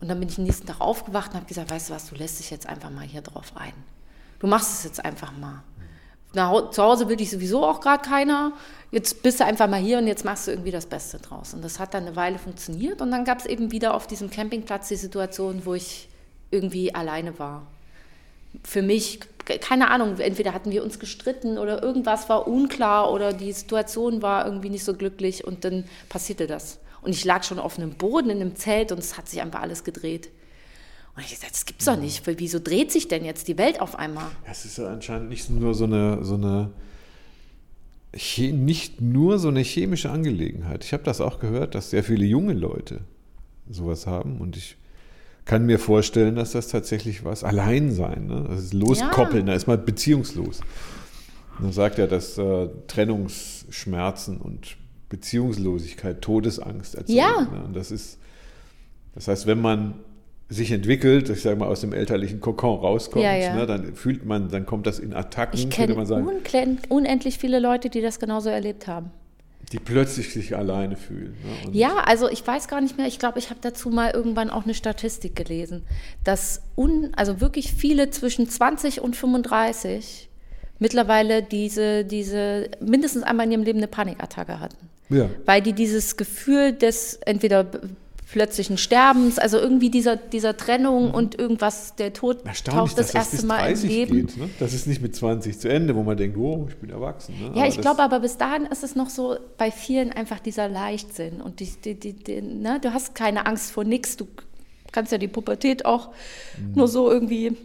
Und 0.00 0.08
dann 0.08 0.20
bin 0.20 0.28
ich 0.28 0.38
am 0.38 0.44
nächsten 0.44 0.66
Tag 0.66 0.80
aufgewacht 0.80 1.30
und 1.32 1.36
habe 1.36 1.46
gesagt, 1.46 1.70
weißt 1.70 1.90
du 1.90 1.94
was, 1.94 2.08
du 2.08 2.14
lässt 2.14 2.38
dich 2.38 2.50
jetzt 2.50 2.68
einfach 2.68 2.90
mal 2.90 3.04
hier 3.04 3.22
drauf 3.22 3.52
ein. 3.56 3.72
Du 4.38 4.46
machst 4.46 4.72
es 4.78 4.84
jetzt 4.84 5.04
einfach 5.04 5.32
mal. 5.36 5.62
Na, 6.32 6.70
zu 6.70 6.82
Hause 6.82 7.08
will 7.08 7.16
dich 7.16 7.30
sowieso 7.30 7.64
auch 7.64 7.80
gerade 7.80 8.08
keiner. 8.08 8.52
Jetzt 8.92 9.22
bist 9.22 9.40
du 9.40 9.44
einfach 9.44 9.68
mal 9.68 9.80
hier 9.80 9.98
und 9.98 10.06
jetzt 10.06 10.24
machst 10.24 10.46
du 10.46 10.52
irgendwie 10.52 10.70
das 10.70 10.86
Beste 10.86 11.18
draus. 11.18 11.54
Und 11.54 11.62
das 11.62 11.80
hat 11.80 11.92
dann 11.92 12.06
eine 12.06 12.16
Weile 12.16 12.38
funktioniert. 12.38 13.02
Und 13.02 13.10
dann 13.10 13.24
gab 13.24 13.40
es 13.40 13.46
eben 13.46 13.72
wieder 13.72 13.94
auf 13.94 14.06
diesem 14.06 14.30
Campingplatz 14.30 14.88
die 14.88 14.96
Situation, 14.96 15.66
wo 15.66 15.74
ich 15.74 16.08
irgendwie 16.50 16.94
alleine 16.94 17.38
war. 17.38 17.66
Für 18.62 18.82
mich, 18.82 19.20
keine 19.58 19.90
Ahnung, 19.90 20.18
entweder 20.18 20.54
hatten 20.54 20.70
wir 20.70 20.82
uns 20.82 20.98
gestritten 20.98 21.58
oder 21.58 21.82
irgendwas 21.82 22.28
war 22.28 22.46
unklar 22.46 23.12
oder 23.12 23.32
die 23.32 23.52
Situation 23.52 24.22
war 24.22 24.44
irgendwie 24.46 24.70
nicht 24.70 24.84
so 24.84 24.94
glücklich 24.94 25.44
und 25.44 25.64
dann 25.64 25.84
passierte 26.08 26.46
das. 26.46 26.78
Und 27.02 27.12
ich 27.12 27.24
lag 27.24 27.44
schon 27.44 27.58
auf 27.58 27.78
einem 27.78 27.94
Boden 27.94 28.30
in 28.30 28.40
einem 28.40 28.56
Zelt 28.56 28.92
und 28.92 28.98
es 28.98 29.16
hat 29.16 29.28
sich 29.28 29.40
einfach 29.40 29.62
alles 29.62 29.84
gedreht. 29.84 30.30
Und 31.16 31.24
ich 31.24 31.30
gesagt, 31.30 31.52
das 31.52 31.66
gibt's 31.66 31.86
doch 31.86 31.96
nicht. 31.96 32.22
Wieso 32.26 32.60
dreht 32.60 32.92
sich 32.92 33.08
denn 33.08 33.24
jetzt 33.24 33.48
die 33.48 33.58
Welt 33.58 33.80
auf 33.80 33.98
einmal? 33.98 34.26
Es 34.48 34.64
ist 34.64 34.78
ja 34.78 34.88
anscheinend 34.88 35.28
nicht 35.28 35.50
nur 35.50 35.74
so 35.74 35.84
eine, 35.84 36.24
so 36.24 36.34
eine 36.34 36.70
nicht 38.38 39.00
nur 39.00 39.38
so 39.38 39.48
eine 39.48 39.60
chemische 39.60 40.10
Angelegenheit. 40.10 40.84
Ich 40.84 40.92
habe 40.92 41.04
das 41.04 41.20
auch 41.20 41.38
gehört, 41.38 41.74
dass 41.74 41.90
sehr 41.90 42.02
viele 42.02 42.24
junge 42.24 42.54
Leute 42.54 43.00
sowas 43.68 44.06
haben 44.06 44.40
und 44.40 44.56
ich 44.56 44.76
kann 45.50 45.66
mir 45.66 45.80
vorstellen, 45.80 46.36
dass 46.36 46.52
das 46.52 46.68
tatsächlich 46.68 47.24
was 47.24 47.42
Alleinsein, 47.42 48.28
ne? 48.28 48.46
das 48.48 48.60
ist 48.60 48.72
Loskoppeln, 48.72 49.48
ja. 49.48 49.52
da 49.52 49.56
ist 49.56 49.66
man 49.66 49.84
beziehungslos. 49.84 50.60
Man 51.58 51.72
sagt 51.72 51.98
ja, 51.98 52.06
dass 52.06 52.38
äh, 52.38 52.68
Trennungsschmerzen 52.86 54.36
und 54.36 54.76
Beziehungslosigkeit 55.08 56.22
Todesangst 56.22 56.94
erzeugen. 56.94 57.18
Ja. 57.18 57.48
Ne? 57.52 57.64
Und 57.64 57.74
das 57.74 57.90
ist, 57.90 58.20
das 59.16 59.26
heißt, 59.26 59.48
wenn 59.48 59.60
man 59.60 59.94
sich 60.48 60.70
entwickelt, 60.70 61.28
ich 61.28 61.42
sage 61.42 61.56
mal 61.56 61.66
aus 61.66 61.80
dem 61.80 61.92
elterlichen 61.92 62.38
Kokon 62.38 62.78
rauskommt, 62.78 63.24
ja, 63.24 63.34
ja. 63.34 63.56
Ne, 63.56 63.66
dann 63.66 63.96
fühlt 63.96 64.24
man, 64.24 64.50
dann 64.50 64.66
kommt 64.66 64.86
das 64.86 65.00
in 65.00 65.12
Attacken, 65.12 65.58
ich 65.58 65.68
könnte 65.70 65.96
man 65.96 66.06
sagen. 66.06 66.28
unendlich 66.90 67.38
viele 67.38 67.58
Leute, 67.58 67.90
die 67.90 68.00
das 68.00 68.20
genauso 68.20 68.50
erlebt 68.50 68.86
haben. 68.86 69.10
Die 69.72 69.78
plötzlich 69.78 70.32
sich 70.32 70.56
alleine 70.56 70.96
fühlen. 70.96 71.36
Ne? 71.44 71.78
Ja, 71.78 71.98
also 71.98 72.28
ich 72.28 72.44
weiß 72.44 72.66
gar 72.66 72.80
nicht 72.80 72.96
mehr, 72.96 73.06
ich 73.06 73.18
glaube, 73.18 73.38
ich 73.38 73.50
habe 73.50 73.60
dazu 73.62 73.90
mal 73.90 74.10
irgendwann 74.10 74.50
auch 74.50 74.64
eine 74.64 74.74
Statistik 74.74 75.36
gelesen, 75.36 75.84
dass 76.24 76.62
un, 76.76 77.12
also 77.14 77.40
wirklich 77.40 77.72
viele 77.72 78.10
zwischen 78.10 78.48
20 78.48 79.00
und 79.00 79.14
35 79.14 80.28
mittlerweile 80.80 81.42
diese, 81.42 82.04
diese 82.04 82.70
mindestens 82.80 83.22
einmal 83.22 83.46
in 83.46 83.52
ihrem 83.52 83.62
Leben 83.62 83.78
eine 83.78 83.88
Panikattacke 83.88 84.58
hatten. 84.58 84.88
Ja. 85.08 85.28
Weil 85.44 85.62
die 85.62 85.72
dieses 85.72 86.16
Gefühl 86.16 86.72
des 86.72 87.14
entweder 87.24 87.66
plötzlichen 88.30 88.78
Sterbens, 88.78 89.38
also 89.38 89.58
irgendwie 89.58 89.90
dieser, 89.90 90.16
dieser 90.16 90.56
Trennung 90.56 91.08
mhm. 91.08 91.14
und 91.14 91.38
irgendwas, 91.38 91.96
der 91.96 92.12
Tod 92.12 92.44
taucht 92.64 92.96
das, 92.96 93.14
erste 93.14 93.44
Mal 93.44 93.72
im 93.72 93.82
Leben. 93.88 94.26
Geht, 94.26 94.36
ne? 94.36 94.50
Das 94.58 94.72
ist 94.72 94.86
nicht 94.86 95.02
mit 95.02 95.16
20 95.16 95.58
zu 95.58 95.68
Ende, 95.68 95.96
wo 95.96 96.02
man 96.02 96.16
denkt, 96.16 96.36
oh, 96.36 96.66
ich 96.68 96.76
bin 96.76 96.90
erwachsen. 96.90 97.34
Ne? 97.40 97.52
Ja, 97.54 97.62
aber 97.62 97.68
ich 97.68 97.80
glaube 97.80 98.02
aber 98.02 98.20
bis 98.20 98.36
dahin 98.36 98.66
ist 98.66 98.84
es 98.84 98.94
noch 98.94 99.10
so 99.10 99.36
bei 99.58 99.70
vielen 99.70 100.12
einfach 100.12 100.38
dieser 100.38 100.68
Leichtsinn 100.68 101.40
und 101.40 101.60
die, 101.60 101.66
die, 101.84 101.94
die, 101.94 102.12
die 102.12 102.40
ne? 102.40 102.78
du 102.80 102.92
hast 102.92 103.14
keine 103.14 103.46
Angst 103.46 103.72
vor 103.72 103.84
nichts, 103.84 104.16
du 104.16 104.28
kannst 104.92 105.12
ja 105.12 105.18
die 105.18 105.28
Pubertät 105.28 105.84
auch 105.84 106.10
mhm. 106.58 106.72
nur 106.74 106.88
so 106.88 107.10
irgendwie 107.10 107.56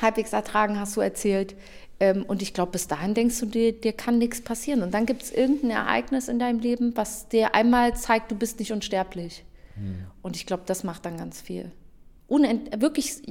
halbwegs 0.00 0.32
ertragen, 0.32 0.78
hast 0.78 0.96
du 0.96 1.00
erzählt. 1.00 1.54
Ähm, 2.00 2.24
und 2.26 2.42
ich 2.42 2.54
glaube, 2.54 2.72
bis 2.72 2.86
dahin 2.86 3.14
denkst 3.14 3.40
du 3.40 3.46
dir, 3.46 3.72
dir 3.72 3.92
kann 3.92 4.18
nichts 4.18 4.40
passieren. 4.40 4.82
Und 4.82 4.94
dann 4.94 5.06
gibt 5.06 5.22
es 5.22 5.32
irgendein 5.32 5.70
Ereignis 5.70 6.28
in 6.28 6.38
deinem 6.38 6.60
Leben, 6.60 6.96
was 6.96 7.28
dir 7.28 7.54
einmal 7.54 7.94
zeigt, 7.96 8.30
du 8.30 8.34
bist 8.34 8.58
nicht 8.58 8.72
unsterblich. 8.72 9.44
Mhm. 9.80 10.06
Und 10.22 10.36
ich 10.36 10.46
glaube, 10.46 10.64
das 10.66 10.84
macht 10.84 11.04
dann 11.04 11.16
ganz 11.16 11.40
viel. 11.40 11.72
Unend 12.28 12.80
wirklich, 12.80 13.22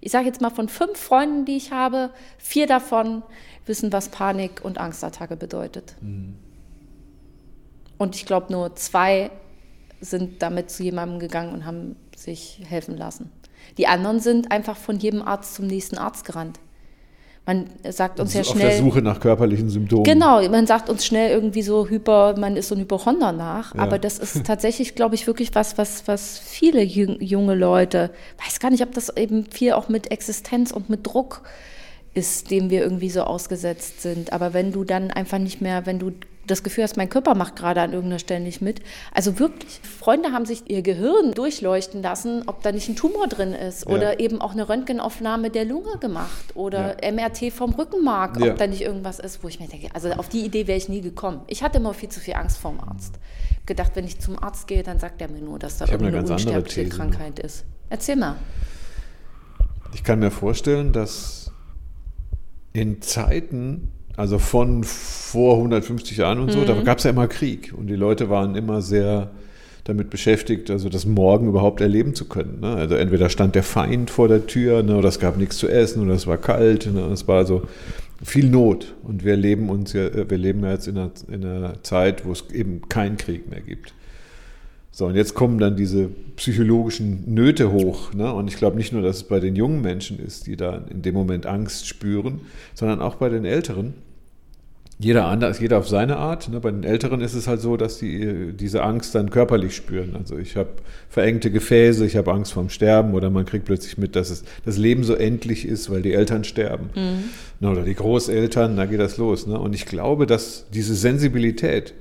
ich 0.00 0.12
sage 0.12 0.26
jetzt 0.26 0.40
mal 0.40 0.50
von 0.50 0.68
fünf 0.68 0.98
Freunden, 0.98 1.44
die 1.44 1.56
ich 1.56 1.72
habe, 1.72 2.10
vier 2.38 2.68
davon 2.68 3.24
wissen, 3.66 3.92
was 3.92 4.08
Panik 4.08 4.64
und 4.64 4.78
Angstattacke 4.78 5.36
bedeutet. 5.36 5.96
Mhm. 6.00 6.36
Und 7.98 8.14
ich 8.14 8.26
glaube, 8.26 8.52
nur 8.52 8.76
zwei 8.76 9.30
sind 10.00 10.42
damit 10.42 10.70
zu 10.70 10.82
jemandem 10.82 11.18
gegangen 11.18 11.52
und 11.52 11.66
haben 11.66 11.96
sich 12.16 12.62
helfen 12.64 12.96
lassen. 12.96 13.30
Die 13.78 13.86
anderen 13.86 14.20
sind 14.20 14.50
einfach 14.50 14.76
von 14.76 14.98
jedem 14.98 15.22
Arzt 15.22 15.54
zum 15.54 15.66
nächsten 15.66 15.98
Arzt 15.98 16.24
gerannt. 16.24 16.58
Man 17.46 17.66
sagt 17.88 18.20
uns 18.20 18.34
ja 18.34 18.44
schnell. 18.44 18.68
Auf 18.68 18.74
der 18.74 18.78
Suche 18.78 19.02
nach 19.02 19.18
körperlichen 19.18 19.70
Symptomen. 19.70 20.04
Genau, 20.04 20.46
man 20.50 20.66
sagt 20.66 20.88
uns 20.88 21.04
schnell 21.04 21.30
irgendwie 21.30 21.62
so 21.62 21.88
hyper, 21.88 22.36
man 22.38 22.56
ist 22.56 22.68
so 22.68 22.74
ein 22.74 22.80
Hypochonder 22.80 23.32
nach. 23.32 23.74
Ja. 23.74 23.80
Aber 23.80 23.98
das 23.98 24.18
ist 24.18 24.44
tatsächlich, 24.44 24.94
glaube 24.94 25.14
ich, 25.14 25.26
wirklich 25.26 25.54
was, 25.54 25.76
was, 25.78 26.06
was 26.06 26.38
viele 26.38 26.82
junge 26.82 27.54
Leute, 27.54 28.10
weiß 28.44 28.60
gar 28.60 28.70
nicht, 28.70 28.82
ob 28.82 28.92
das 28.92 29.16
eben 29.16 29.46
viel 29.46 29.72
auch 29.72 29.88
mit 29.88 30.10
Existenz 30.12 30.70
und 30.70 30.90
mit 30.90 31.06
Druck 31.06 31.42
ist, 32.14 32.50
dem 32.50 32.70
wir 32.70 32.82
irgendwie 32.82 33.10
so 33.10 33.22
ausgesetzt 33.22 34.02
sind. 34.02 34.32
Aber 34.32 34.52
wenn 34.52 34.72
du 34.72 34.84
dann 34.84 35.10
einfach 35.10 35.38
nicht 35.38 35.60
mehr, 35.60 35.86
wenn 35.86 35.98
du 35.98 36.12
das 36.50 36.62
Gefühl 36.62 36.84
hast, 36.84 36.96
mein 36.96 37.08
Körper 37.08 37.34
macht 37.34 37.56
gerade 37.56 37.80
an 37.80 37.92
irgendeiner 37.92 38.18
Stelle 38.18 38.40
nicht 38.40 38.60
mit. 38.60 38.80
Also 39.14 39.38
wirklich, 39.38 39.80
Freunde 39.82 40.32
haben 40.32 40.46
sich 40.46 40.68
ihr 40.68 40.82
Gehirn 40.82 41.32
durchleuchten 41.32 42.02
lassen, 42.02 42.42
ob 42.46 42.62
da 42.62 42.72
nicht 42.72 42.88
ein 42.88 42.96
Tumor 42.96 43.28
drin 43.28 43.52
ist 43.52 43.86
ja. 43.86 43.94
oder 43.94 44.20
eben 44.20 44.40
auch 44.40 44.52
eine 44.52 44.68
Röntgenaufnahme 44.68 45.50
der 45.50 45.64
Lunge 45.64 45.98
gemacht 46.00 46.56
oder 46.56 47.02
ja. 47.02 47.12
MRT 47.12 47.52
vom 47.52 47.72
Rückenmark, 47.74 48.40
ja. 48.40 48.52
ob 48.52 48.58
da 48.58 48.66
nicht 48.66 48.82
irgendwas 48.82 49.18
ist, 49.18 49.42
wo 49.42 49.48
ich 49.48 49.60
mir 49.60 49.68
denke, 49.68 49.88
also 49.94 50.10
auf 50.12 50.28
die 50.28 50.44
Idee 50.44 50.66
wäre 50.66 50.78
ich 50.78 50.88
nie 50.88 51.00
gekommen. 51.00 51.42
Ich 51.46 51.62
hatte 51.62 51.78
immer 51.78 51.94
viel 51.94 52.08
zu 52.08 52.20
viel 52.20 52.34
Angst 52.34 52.58
vorm 52.58 52.80
Arzt. 52.80 53.18
Gedacht, 53.66 53.92
wenn 53.94 54.04
ich 54.04 54.18
zum 54.18 54.42
Arzt 54.42 54.66
gehe, 54.66 54.82
dann 54.82 54.98
sagt 54.98 55.20
er 55.20 55.30
mir 55.30 55.40
nur, 55.40 55.58
dass 55.58 55.78
da 55.78 55.84
ich 55.84 55.92
irgendeine 55.92 56.18
eine 56.18 56.32
unsterbliche 56.32 56.88
Krankheit 56.88 57.38
ist. 57.38 57.64
Erzähl 57.88 58.16
mal. 58.16 58.36
Ich 59.92 60.02
kann 60.02 60.18
mir 60.18 60.30
vorstellen, 60.30 60.92
dass 60.92 61.49
in 62.72 63.02
Zeiten, 63.02 63.88
also 64.16 64.38
von 64.38 64.84
vor 64.84 65.56
150 65.56 66.18
Jahren 66.18 66.38
und 66.38 66.46
mhm. 66.46 66.50
so, 66.52 66.64
da 66.64 66.74
mhm. 66.74 66.84
gab 66.84 66.98
es 66.98 67.04
ja 67.04 67.10
immer 67.10 67.28
Krieg 67.28 67.72
und 67.76 67.86
die 67.86 67.96
Leute 67.96 68.30
waren 68.30 68.54
immer 68.54 68.82
sehr 68.82 69.30
damit 69.84 70.10
beschäftigt, 70.10 70.70
also 70.70 70.88
das 70.88 71.06
Morgen 71.06 71.48
überhaupt 71.48 71.80
erleben 71.80 72.14
zu 72.14 72.28
können. 72.28 72.60
Ne? 72.60 72.74
Also 72.74 72.94
entweder 72.94 73.28
stand 73.28 73.54
der 73.54 73.62
Feind 73.62 74.10
vor 74.10 74.28
der 74.28 74.46
Tür 74.46 74.82
ne, 74.82 74.96
oder 74.96 75.08
es 75.08 75.18
gab 75.18 75.36
nichts 75.36 75.56
zu 75.56 75.68
essen 75.68 76.02
oder 76.02 76.14
es 76.14 76.26
war 76.26 76.36
kalt. 76.36 76.86
Ne? 76.92 77.00
Es 77.12 77.26
war 77.26 77.38
also 77.38 77.62
viel 78.22 78.48
Not 78.48 78.94
und 79.02 79.24
wir 79.24 79.36
leben 79.36 79.70
uns 79.70 79.92
ja, 79.92 80.08
wir 80.28 80.38
leben 80.38 80.62
ja 80.62 80.72
jetzt 80.72 80.86
in 80.86 80.98
einer, 80.98 81.10
in 81.28 81.44
einer 81.44 81.82
Zeit, 81.82 82.26
wo 82.26 82.32
es 82.32 82.44
eben 82.52 82.82
keinen 82.88 83.16
Krieg 83.16 83.48
mehr 83.48 83.62
gibt. 83.62 83.94
So, 84.92 85.06
und 85.06 85.14
jetzt 85.14 85.34
kommen 85.34 85.58
dann 85.58 85.76
diese 85.76 86.08
psychologischen 86.36 87.32
Nöte 87.32 87.72
hoch. 87.72 88.12
Ne? 88.12 88.32
Und 88.32 88.48
ich 88.48 88.56
glaube 88.56 88.76
nicht 88.76 88.92
nur, 88.92 89.02
dass 89.02 89.18
es 89.18 89.22
bei 89.24 89.40
den 89.40 89.54
jungen 89.54 89.82
Menschen 89.82 90.18
ist, 90.18 90.46
die 90.46 90.56
da 90.56 90.82
in 90.90 91.02
dem 91.02 91.14
Moment 91.14 91.46
Angst 91.46 91.86
spüren, 91.86 92.40
sondern 92.74 93.00
auch 93.00 93.14
bei 93.16 93.28
den 93.28 93.44
Älteren. 93.44 93.94
Jeder 94.98 95.24
anders, 95.26 95.60
jeder 95.60 95.78
auf 95.78 95.88
seine 95.88 96.18
Art. 96.18 96.50
Ne? 96.50 96.60
Bei 96.60 96.70
den 96.70 96.84
Älteren 96.84 97.22
ist 97.22 97.32
es 97.32 97.48
halt 97.48 97.62
so, 97.62 97.78
dass 97.78 97.98
die 97.98 98.52
diese 98.52 98.82
Angst 98.82 99.14
dann 99.14 99.30
körperlich 99.30 99.74
spüren. 99.74 100.14
Also 100.14 100.36
ich 100.36 100.56
habe 100.56 100.68
verengte 101.08 101.50
Gefäße, 101.50 102.04
ich 102.04 102.16
habe 102.16 102.32
Angst 102.32 102.52
vorm 102.52 102.68
Sterben 102.68 103.14
oder 103.14 103.30
man 103.30 103.46
kriegt 103.46 103.64
plötzlich 103.64 103.96
mit, 103.96 104.14
dass 104.14 104.28
es, 104.28 104.44
das 104.66 104.76
Leben 104.76 105.02
so 105.02 105.14
endlich 105.14 105.66
ist, 105.66 105.88
weil 105.88 106.02
die 106.02 106.12
Eltern 106.12 106.44
sterben. 106.44 106.90
Mhm. 106.94 107.24
Ne? 107.60 107.70
Oder 107.70 107.82
die 107.82 107.94
Großeltern, 107.94 108.76
da 108.76 108.84
geht 108.84 109.00
das 109.00 109.16
los. 109.16 109.46
Ne? 109.46 109.58
Und 109.58 109.74
ich 109.74 109.86
glaube, 109.86 110.26
dass 110.26 110.66
diese 110.74 110.94
Sensibilität, 110.94 111.94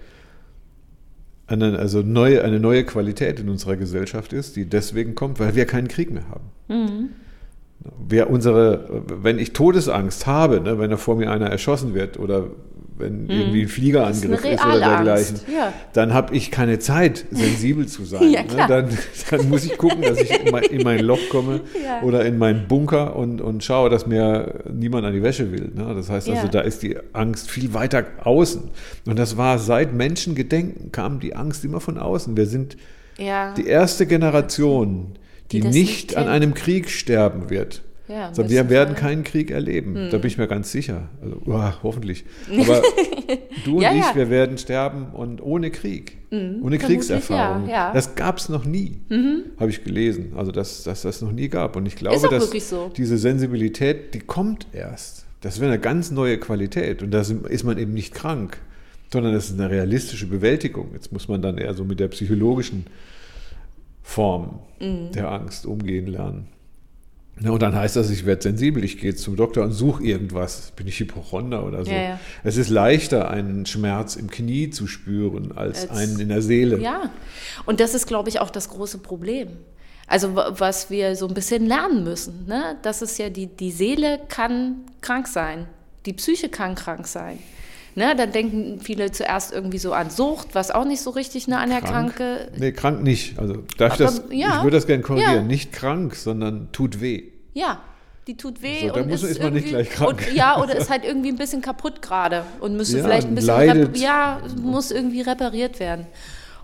eine, 1.49 1.79
also 1.79 2.01
neue, 2.01 2.43
eine 2.43 2.59
neue 2.59 2.83
Qualität 2.83 3.39
in 3.39 3.49
unserer 3.49 3.75
Gesellschaft 3.75 4.33
ist, 4.33 4.55
die 4.55 4.65
deswegen 4.65 5.15
kommt, 5.15 5.39
weil 5.39 5.55
wir 5.55 5.65
keinen 5.65 5.87
Krieg 5.87 6.11
mehr 6.11 6.27
haben. 6.29 6.51
Mhm. 6.67 7.09
Wer 8.07 8.29
unsere, 8.29 9.03
wenn 9.07 9.39
ich 9.39 9.53
Todesangst 9.53 10.27
habe, 10.27 10.61
ne, 10.61 10.79
wenn 10.79 10.89
da 10.89 10.97
vor 10.97 11.15
mir 11.15 11.31
einer 11.31 11.47
erschossen 11.47 11.93
wird 11.93 12.19
oder 12.19 12.47
wenn 12.99 13.23
mhm. 13.23 13.29
irgendwie 13.29 13.61
ein 13.63 13.67
Fliegerangriff 13.67 14.45
ist, 14.45 14.45
ist, 14.45 14.65
oder 14.65 14.79
dergleichen, 14.79 15.39
ja. 15.53 15.73
dann 15.93 16.13
habe 16.13 16.35
ich 16.35 16.51
keine 16.51 16.79
Zeit, 16.79 17.25
sensibel 17.31 17.87
zu 17.87 18.05
sein. 18.05 18.29
ja, 18.31 18.43
ne? 18.43 18.65
dann, 18.67 18.97
dann, 19.31 19.49
muss 19.49 19.65
ich 19.65 19.77
gucken, 19.77 20.01
dass 20.01 20.19
ich 20.19 20.29
in 20.31 20.51
mein, 20.51 20.63
in 20.63 20.83
mein 20.83 20.99
Loch 20.99 21.19
komme 21.29 21.61
ja. 21.83 22.01
oder 22.01 22.25
in 22.25 22.37
meinen 22.37 22.67
Bunker 22.67 23.15
und, 23.15 23.41
und 23.41 23.63
schaue, 23.63 23.89
dass 23.89 24.05
mir 24.05 24.63
niemand 24.71 25.05
an 25.05 25.13
die 25.13 25.23
Wäsche 25.23 25.51
will. 25.51 25.71
Ne? 25.73 25.93
Das 25.95 26.09
heißt 26.09 26.29
also, 26.29 26.47
da 26.47 26.61
ist 26.61 26.83
die 26.83 26.97
Angst 27.13 27.49
viel 27.49 27.73
weiter 27.73 28.05
außen. 28.23 28.69
Und 29.05 29.17
das 29.17 29.37
war 29.37 29.57
seit 29.59 29.93
Menschengedenken 29.93 30.91
kam 30.91 31.19
die 31.19 31.35
Angst 31.35 31.63
immer 31.63 31.79
von 31.79 31.97
außen. 31.97 32.35
Wir 32.35 32.45
sind 32.45 32.77
die 33.17 33.65
erste 33.65 34.05
Generation, 34.05 35.13
die, 35.51 35.59
die 35.59 35.67
nicht 35.67 36.15
an 36.15 36.27
einem 36.27 36.53
Krieg 36.53 36.89
sterben 36.89 37.49
wird. 37.49 37.81
Ja, 38.09 38.33
so, 38.33 38.49
wir 38.49 38.69
werden 38.71 38.95
keinen 38.95 39.23
Krieg 39.23 39.51
erleben, 39.51 39.93
hm. 39.95 40.09
da 40.09 40.17
bin 40.17 40.27
ich 40.27 40.39
mir 40.39 40.47
ganz 40.47 40.71
sicher. 40.71 41.09
Also, 41.21 41.41
oh, 41.45 41.83
hoffentlich. 41.83 42.25
Aber 42.59 42.81
du 43.63 43.75
und 43.77 43.81
ja, 43.83 43.93
ich, 43.93 44.15
wir 44.15 44.31
werden 44.31 44.57
sterben 44.57 45.09
und 45.13 45.43
ohne 45.43 45.69
Krieg, 45.69 46.17
mhm. 46.31 46.61
ohne 46.63 46.79
Kriegserfahrung. 46.79 47.69
Ja, 47.69 47.93
das 47.93 48.15
gab 48.15 48.39
es 48.39 48.49
noch 48.49 48.65
nie, 48.65 49.01
mhm. 49.09 49.43
habe 49.59 49.69
ich 49.69 49.83
gelesen. 49.83 50.33
Also, 50.35 50.51
dass, 50.51 50.83
dass 50.83 51.03
das 51.03 51.21
noch 51.21 51.31
nie 51.31 51.49
gab. 51.49 51.75
Und 51.75 51.85
ich 51.85 51.95
glaube, 51.95 52.27
dass 52.29 52.49
so. 52.67 52.91
diese 52.97 53.19
Sensibilität, 53.19 54.15
die 54.15 54.21
kommt 54.21 54.65
erst. 54.73 55.27
Das 55.41 55.59
wäre 55.59 55.71
eine 55.71 55.79
ganz 55.79 56.09
neue 56.09 56.39
Qualität. 56.39 57.03
Und 57.03 57.11
da 57.11 57.21
ist 57.21 57.63
man 57.63 57.77
eben 57.77 57.93
nicht 57.93 58.15
krank, 58.15 58.57
sondern 59.13 59.35
es 59.35 59.51
ist 59.51 59.59
eine 59.59 59.69
realistische 59.69 60.25
Bewältigung. 60.25 60.89
Jetzt 60.93 61.13
muss 61.13 61.27
man 61.27 61.43
dann 61.43 61.59
eher 61.59 61.75
so 61.75 61.85
mit 61.85 61.99
der 61.99 62.07
psychologischen 62.07 62.87
Form 64.01 64.61
mhm. 64.79 65.11
der 65.13 65.31
Angst 65.31 65.67
umgehen 65.67 66.07
lernen. 66.07 66.47
Na, 67.41 67.51
und 67.51 67.61
dann 67.61 67.73
heißt 67.75 67.95
das, 67.95 68.09
ich 68.09 68.25
werde 68.25 68.41
sensibel, 68.41 68.83
ich 68.83 68.97
gehe 68.99 69.15
zum 69.15 69.35
Doktor 69.37 69.63
und 69.63 69.71
suche 69.71 70.03
irgendwas. 70.03 70.71
Bin 70.75 70.87
ich 70.87 70.99
Hypochonder 70.99 71.65
oder 71.65 71.85
so? 71.85 71.91
Ja, 71.91 72.01
ja. 72.01 72.19
Es 72.43 72.57
ist 72.57 72.69
leichter, 72.69 73.29
einen 73.31 73.65
Schmerz 73.65 74.15
im 74.17 74.29
Knie 74.29 74.69
zu 74.71 74.87
spüren, 74.87 75.53
als, 75.55 75.87
Als- 75.89 75.97
einen 75.99 76.19
in 76.19 76.27
der 76.29 76.41
Seele. 76.41 76.79
Ja, 76.79 77.09
und 77.65 77.79
das 77.79 77.93
ist, 77.93 78.07
glaube 78.07 78.27
ich, 78.29 78.39
auch 78.41 78.49
das 78.49 78.67
große 78.69 78.97
Problem. 78.97 79.49
Also 80.07 80.35
wa- 80.35 80.53
was 80.57 80.89
wir 80.89 81.15
so 81.15 81.27
ein 81.27 81.33
bisschen 81.33 81.65
lernen 81.65 82.03
müssen, 82.03 82.45
ne? 82.47 82.77
das 82.81 83.01
ist 83.01 83.17
ja 83.19 83.29
die, 83.29 83.45
die 83.47 83.71
Seele 83.71 84.19
kann 84.27 84.77
krank 85.01 85.27
sein, 85.27 85.67
die 86.07 86.13
Psyche 86.13 86.49
kann 86.49 86.73
krank 86.75 87.05
sein. 87.07 87.39
Ne? 87.99 88.15
Dann 88.15 88.31
denken 88.31 88.79
viele 88.81 89.11
zuerst 89.11 89.51
irgendwie 89.51 89.77
so 89.77 89.91
an 89.91 90.09
Sucht, 90.09 90.55
was 90.55 90.71
auch 90.71 90.85
nicht 90.85 91.01
so 91.01 91.09
richtig 91.09 91.49
nah 91.49 91.59
an 91.59 91.69
der 91.69 91.81
Kranke. 91.81 92.47
Nee, 92.57 92.71
krank 92.71 93.03
nicht. 93.03 93.37
Also 93.37 93.63
darf 93.77 93.99
ich 93.99 94.07
Aber, 94.07 94.11
das, 94.15 94.23
ja. 94.31 94.57
ich 94.59 94.63
würde 94.63 94.77
das 94.77 94.87
gerne 94.87 95.03
korrigieren. 95.03 95.33
Ja. 95.35 95.41
Nicht 95.41 95.73
krank, 95.73 96.15
sondern 96.15 96.71
tut 96.71 97.01
weh. 97.01 97.23
Ja, 97.53 97.81
die 98.25 98.37
tut 98.37 98.61
weh 98.61 98.87
So, 98.87 98.93
da 98.93 99.01
und 99.01 99.09
muss- 99.09 99.21
ist, 99.23 99.31
ist 99.31 99.43
man 99.43 99.51
nicht 99.53 99.67
gleich 99.67 99.89
krank. 99.89 100.11
Und, 100.11 100.33
ja, 100.33 100.59
oder 100.63 100.77
ist 100.77 100.89
halt 100.89 101.03
irgendwie 101.03 101.27
ein 101.27 101.35
bisschen 101.35 101.61
kaputt 101.61 102.01
gerade 102.01 102.45
und 102.61 102.77
müsste 102.77 102.99
Ja, 102.99 103.03
vielleicht 103.03 103.27
ein 103.27 103.35
bisschen 103.35 103.95
ja, 103.95 104.39
muss 104.61 104.91
irgendwie 104.91 105.19
repariert 105.19 105.81
werden. 105.81 106.07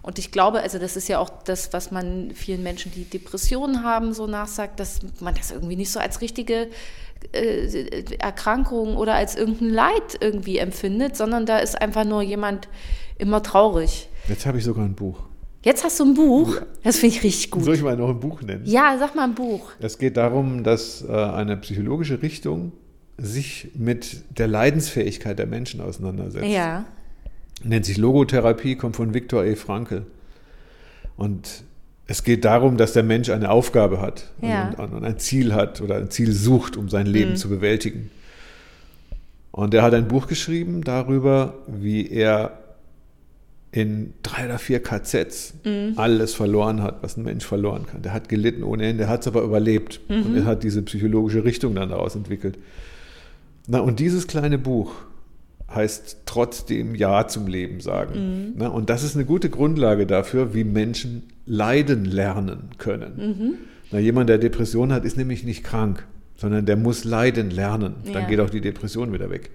Und 0.04 0.18
ich 0.20 0.32
glaube, 0.32 0.62
also 0.62 0.80
das 0.80 0.96
ist 0.96 1.10
ja 1.10 1.20
auch 1.20 1.30
das, 1.44 1.74
was 1.74 1.92
man 1.92 2.32
vielen 2.34 2.64
Menschen, 2.64 2.94
die 2.94 3.04
Depressionen 3.04 3.84
haben, 3.84 4.14
so 4.14 4.26
nachsagt, 4.26 4.80
dass 4.80 5.00
man 5.20 5.36
das 5.36 5.52
irgendwie 5.52 5.76
nicht 5.76 5.92
so 5.92 6.00
als 6.00 6.22
richtige 6.22 6.70
äh, 7.34 8.04
Erkrankung 8.20 8.98
oder 8.98 9.16
als 9.16 9.36
irgendein 9.36 9.70
Leid 9.70 10.18
irgendwie 10.20 10.58
empfindet, 10.58 11.16
sondern 11.16 11.46
da 11.46 11.60
ist 11.60 11.80
einfach 11.82 12.06
nur 12.06 12.22
jemand 12.22 12.68
immer 13.18 13.42
traurig. 13.44 14.10
Jetzt 14.28 14.46
habe 14.46 14.58
ich 14.58 14.64
sogar 14.64 14.86
ein 14.86 14.96
Buch. 14.96 15.20
Jetzt 15.64 15.84
hast 15.84 16.00
du 16.00 16.06
ein 16.06 16.14
Buch, 16.14 16.62
das 16.84 16.98
finde 16.98 17.16
ich 17.16 17.24
richtig 17.24 17.50
gut. 17.50 17.64
Soll 17.64 17.76
ich 17.76 17.82
mal 17.82 17.98
noch 17.98 18.10
ein 18.10 18.20
Buch 18.20 18.42
nennen? 18.44 18.64
Ja, 18.66 18.98
sag 19.00 19.16
mal 19.16 19.24
ein 19.24 19.34
Buch. 19.34 19.72
Es 19.80 19.98
geht 19.98 20.16
darum, 20.16 20.64
dass 20.64 21.04
äh, 21.04 21.12
eine 21.12 21.58
psychologische 21.58 22.22
Richtung 22.22 22.72
sich 23.18 23.70
mit 23.74 24.24
der 24.38 24.48
Leidensfähigkeit 24.48 25.40
der 25.40 25.48
Menschen 25.48 25.82
auseinandersetzt. 25.82 26.46
Ja, 26.46 26.86
Nennt 27.64 27.86
sich 27.86 27.98
Logotherapie, 27.98 28.76
kommt 28.76 28.96
von 28.96 29.14
Viktor 29.14 29.44
E. 29.44 29.56
Frankl. 29.56 30.06
Und 31.18 31.64
es 32.08 32.24
geht 32.24 32.46
darum, 32.46 32.78
dass 32.78 32.94
der 32.94 33.04
Mensch 33.04 33.30
eine 33.30 33.50
Aufgabe 33.50 34.00
hat 34.02 34.30
Ja. 34.42 34.70
und, 34.78 34.94
und 34.94 35.04
ein 35.06 35.18
Ziel 35.18 35.54
hat 35.54 35.82
oder 35.82 35.96
ein 35.96 36.10
Ziel 36.12 36.32
sucht, 36.34 36.78
um 36.78 36.90
sein 36.90 37.08
Leben 37.08 37.32
Mhm. 37.32 37.36
zu 37.36 37.50
bewältigen. 37.50 38.12
Und 39.52 39.74
er 39.74 39.84
hat 39.84 39.94
ein 39.94 40.08
Buch 40.08 40.28
geschrieben 40.28 40.84
darüber, 40.84 41.56
wie 41.68 42.10
er 42.10 42.60
in 43.72 44.14
drei 44.24 44.46
oder 44.46 44.58
vier 44.60 44.82
KZs 44.82 45.54
Mhm. 45.66 45.94
alles 45.98 46.34
verloren 46.34 46.82
hat, 46.84 47.02
was 47.02 47.18
ein 47.18 47.24
Mensch 47.24 47.46
verloren 47.46 47.86
kann. 47.88 48.02
Der 48.02 48.14
hat 48.14 48.30
gelitten 48.30 48.64
ohne 48.64 48.84
Ende, 48.86 49.00
der 49.04 49.10
hat 49.10 49.22
es 49.22 49.28
aber 49.28 49.42
überlebt. 49.42 50.00
Mhm. 50.10 50.24
Und 50.24 50.36
er 50.38 50.46
hat 50.46 50.64
diese 50.64 50.82
psychologische 50.84 51.44
Richtung 51.44 51.76
dann 51.76 51.90
daraus 51.90 52.16
entwickelt. 52.16 52.58
Na, 53.68 53.80
und 53.80 54.00
dieses 54.00 54.28
kleine 54.28 54.58
Buch 54.58 54.94
heißt 55.74 56.22
trotzdem 56.26 56.96
Ja 56.96 57.28
zum 57.28 57.48
Leben 57.48 57.80
sagen. 57.82 58.54
Na, 58.58 58.68
und 58.68 58.90
das 58.90 59.04
ist 59.04 59.16
eine 59.16 59.26
gute 59.26 59.50
Grundlage 59.50 60.06
dafür, 60.06 60.54
wie 60.54 60.64
Menschen 60.64 61.24
leiden 61.46 62.06
lernen 62.06 62.70
können. 62.78 63.58
Na, 63.92 64.00
jemand, 64.00 64.30
der 64.30 64.38
Depression 64.38 64.94
hat, 64.94 65.06
ist 65.06 65.18
nämlich 65.18 65.44
nicht 65.44 65.64
krank, 65.64 66.06
sondern 66.38 66.66
der 66.66 66.78
muss 66.78 67.04
leiden 67.04 67.50
lernen. 67.52 67.96
Dann 68.06 68.24
Ja. 68.24 68.28
geht 68.30 68.40
auch 68.40 68.50
die 68.50 68.62
Depression 68.62 69.12
wieder 69.14 69.30
weg. 69.30 69.50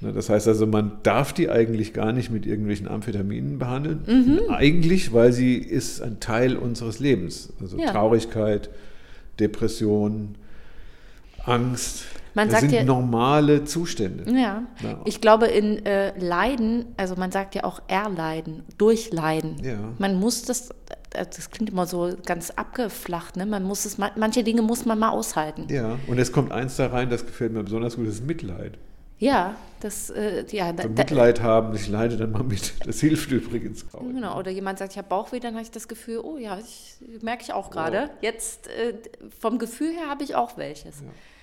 Na, 0.00 0.12
Das 0.12 0.28
heißt 0.28 0.48
also, 0.48 0.66
man 0.66 0.92
darf 1.02 1.32
die 1.32 1.48
eigentlich 1.50 1.92
gar 1.92 2.12
nicht 2.12 2.30
mit 2.30 2.46
irgendwelchen 2.46 2.88
Amphetaminen 2.88 3.58
behandeln. 3.58 4.00
Eigentlich, 4.48 5.12
weil 5.12 5.32
sie 5.32 5.56
ist 5.56 6.00
ein 6.02 6.20
Teil 6.20 6.56
unseres 6.56 6.98
Lebens. 7.00 7.52
Also 7.60 7.78
Ja. 7.78 7.90
Traurigkeit, 7.92 8.70
Depression, 9.40 10.36
Angst. 11.44 12.04
Man 12.34 12.48
das 12.48 12.60
sagt 12.60 12.70
sind 12.70 12.72
ja- 12.78 12.84
normale 12.84 13.64
Zustände. 13.64 14.24
Ja, 14.30 14.64
Ja. 14.82 15.00
ich 15.04 15.20
glaube 15.20 15.46
in 15.46 15.84
äh, 15.86 16.18
Leiden, 16.18 16.86
also 16.96 17.14
man 17.16 17.30
sagt 17.30 17.54
ja 17.54 17.64
auch 17.64 17.80
erleiden, 17.86 18.64
durchleiden. 18.78 19.56
Ja. 19.62 19.78
Man 19.98 20.16
muss 20.18 20.42
das, 20.42 20.70
äh, 20.70 21.24
das 21.26 21.50
klingt 21.50 21.70
immer 21.70 21.86
so 21.86 22.12
ganz 22.26 22.50
abgeflacht, 22.50 23.36
ne? 23.36 23.46
Man 23.46 23.62
muss 23.62 23.84
es, 23.84 23.98
ma- 23.98 24.10
manche 24.16 24.42
Dinge 24.42 24.62
muss 24.62 24.84
man 24.84 24.98
mal 24.98 25.10
aushalten. 25.10 25.66
Ja, 25.70 25.98
und 26.08 26.18
es 26.18 26.32
kommt 26.32 26.50
eins 26.52 26.76
da 26.76 26.88
rein, 26.88 27.08
das 27.10 27.24
gefällt 27.24 27.52
mir 27.52 27.62
besonders 27.62 27.96
gut, 27.96 28.06
das 28.08 28.14
ist 28.14 28.26
Mitleid. 28.26 28.78
Ja, 29.18 29.54
das, 29.78 30.10
äh, 30.10 30.44
ja, 30.50 30.72
da, 30.72 30.82
So 30.82 30.88
da, 30.88 31.02
Mitleid 31.02 31.40
haben, 31.40 31.74
ich 31.76 31.86
leide 31.88 32.16
dann 32.16 32.32
mal 32.32 32.42
mit. 32.42 32.74
Das 32.84 32.98
hilft 32.98 33.30
übrigens 33.30 33.86
auch. 33.94 34.00
genau. 34.00 34.36
Oder 34.38 34.50
jemand 34.50 34.80
sagt, 34.80 34.90
ich 34.92 34.98
habe 34.98 35.08
Bauchweh, 35.08 35.38
dann 35.38 35.54
habe 35.54 35.62
ich 35.62 35.70
das 35.70 35.86
Gefühl, 35.86 36.18
oh 36.18 36.36
ja, 36.36 36.58
ich, 36.58 36.96
merke 37.22 37.44
ich 37.44 37.52
auch 37.52 37.70
gerade. 37.70 38.10
Jetzt 38.22 38.66
äh, 38.66 38.94
vom 39.40 39.58
Gefühl 39.60 39.92
her 39.92 40.08
habe 40.10 40.24
ich 40.24 40.34
auch 40.34 40.58
welches. 40.58 40.96